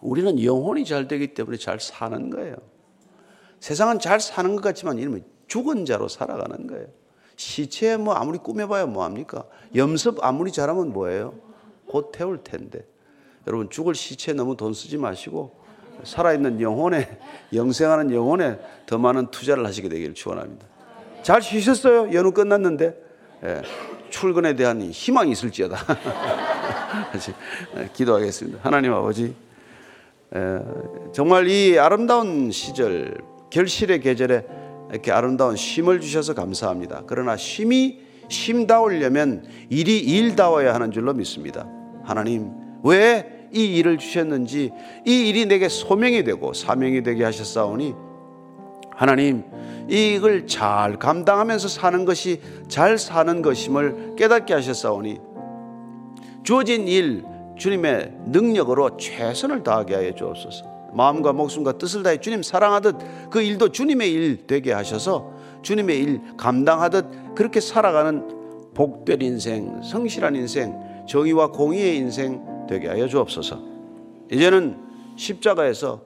우리는 0.01 0.43
영혼이 0.43 0.85
잘 0.85 1.09
되기 1.09 1.33
때문에 1.33 1.57
잘 1.57 1.81
사는 1.81 2.29
거예요. 2.31 2.57
세상은 3.61 3.99
잘 3.99 4.21
사는 4.21 4.55
것 4.57 4.63
같지만 4.63 4.99
이러면 4.99 5.23
죽은 5.47 5.85
자로 5.85 6.09
살아가는 6.09 6.67
거예요. 6.67 6.87
시체 7.37 7.97
뭐 7.97 8.15
아무리 8.15 8.39
꾸며봐야 8.39 8.87
뭐합니까? 8.87 9.45
염습 9.75 10.19
아무리 10.23 10.53
잘하면 10.53 10.93
뭐예요? 10.93 11.35
곧 11.87 12.13
태울 12.13 12.43
텐데. 12.43 12.85
여러분 13.47 13.71
죽을 13.71 13.95
시체에 13.95 14.35
너무 14.35 14.57
돈 14.57 14.75
쓰지 14.75 14.97
마시고 14.97 15.59
살아있는 16.05 16.61
영혼에 16.61 17.19
영생하는 17.55 18.15
영혼에 18.15 18.59
더 18.87 18.99
많은 18.99 19.31
투자를 19.31 19.67
하시게 19.67 19.89
되기를 19.89 20.15
축원합니다. 20.15 20.67
잘 21.23 21.43
쉬셨어요? 21.43 22.13
연휴 22.15 22.33
끝났는데 22.33 23.11
예, 23.45 23.63
출근에 24.11 24.55
대한 24.55 24.83
희망이 24.83 25.33
있을지어다. 25.33 25.77
예, 27.79 27.89
기도하겠습니다. 27.93 28.61
하나님 28.63 28.93
아버지 28.93 29.35
예, 30.35 30.61
정말 31.13 31.49
이 31.49 31.79
아름다운 31.79 32.51
시절 32.51 33.17
결실의 33.51 34.01
계절에 34.01 34.45
이렇게 34.91 35.13
아름다운 35.13 35.57
쉼을 35.57 36.01
주셔서 36.01 36.35
감사합니다. 36.35 37.03
그러나 37.07 37.37
쉼이 37.37 38.01
쉼다우려면 38.29 39.45
일이 39.69 39.99
일다워야 39.99 40.75
하는 40.75 40.91
줄로 40.91 41.13
믿습니다. 41.13 41.67
하나님 42.05 42.51
왜 42.83 43.41
이 43.53 43.77
일을 43.77 43.99
주셨는지 43.99 44.71
이 45.07 45.29
일이 45.29 45.47
내게 45.47 45.69
소명이 45.69 46.25
되고 46.25 46.53
사명이 46.53 47.03
되게 47.03 47.25
하셨사오니 47.25 47.95
하나님 48.91 49.45
이걸 49.89 50.47
잘 50.47 50.99
감당하면서 50.99 51.69
사는 51.69 52.05
것이 52.05 52.41
잘 52.69 52.99
사는 52.99 53.43
것임을 53.43 54.15
깨닫게 54.17 54.55
하셨사오니 54.55 55.19
주어진 56.45 56.87
일 56.87 57.25
주님의 57.59 58.13
능력으로 58.27 58.97
최선을 58.97 59.63
다하게 59.63 59.95
하여 59.95 60.15
주옵소서. 60.15 60.70
마음과 60.95 61.33
목숨과 61.33 61.79
뜻을 61.79 62.03
다해 62.03 62.21
주님 62.21 62.43
사랑하듯 62.43 63.31
그 63.31 63.43
일도 63.43 63.71
주님의 63.71 64.13
일 64.13 64.47
되게 64.47 64.73
하셔서 64.73 65.33
주님의 65.63 65.99
일 65.99 66.21
감당하듯 66.37 67.35
그렇게 67.35 67.61
살아가는 67.61 68.73
복된 68.75 69.21
인생, 69.23 69.83
성실한 69.83 70.37
인생, 70.37 70.79
정의와 71.09 71.51
공의의 71.51 71.97
인생 71.97 72.67
되게 72.69 72.89
하여 72.89 73.09
주옵소서. 73.09 73.61
이제는 74.31 74.79
십자가에서 75.17 76.03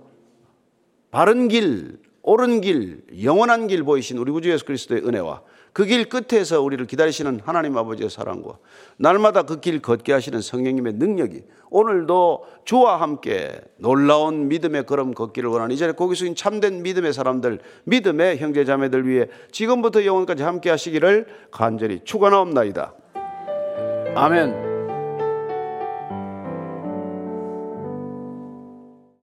바른 1.10 1.48
길, 1.48 1.98
옳은 2.22 2.62
길, 2.62 3.04
영원한 3.22 3.66
길 3.66 3.84
보이신 3.84 4.18
우리 4.18 4.32
구주 4.32 4.50
예수 4.50 4.64
그리스도의 4.64 5.06
은혜와 5.06 5.42
그 5.74 5.84
길 5.84 6.08
끝에서 6.08 6.62
우리를 6.62 6.86
기다리시는 6.86 7.40
하나님 7.44 7.76
아버지의 7.76 8.08
사랑과 8.08 8.56
날마다 8.96 9.42
그 9.42 9.60
길 9.60 9.82
걷게 9.82 10.12
하시는 10.12 10.40
성령님의 10.40 10.94
능력이 10.94 11.42
오늘도 11.68 12.44
주와 12.64 13.00
함께 13.00 13.60
놀라운 13.78 14.46
믿음의 14.48 14.86
걸음 14.86 15.12
걷기를 15.12 15.50
원하는 15.50 15.74
이 15.74 15.76
자리에 15.76 15.92
고기 15.92 16.14
숙인 16.14 16.36
참된 16.36 16.82
믿음의 16.82 17.12
사람들, 17.12 17.58
믿음의 17.84 18.38
형제 18.38 18.64
자매들 18.64 19.06
위해 19.08 19.26
지금부터 19.50 20.04
영원까지 20.04 20.44
함께 20.44 20.70
하시기를 20.70 21.26
간절히 21.50 22.00
축원하옵나이다. 22.04 22.94
아멘. 24.14 24.73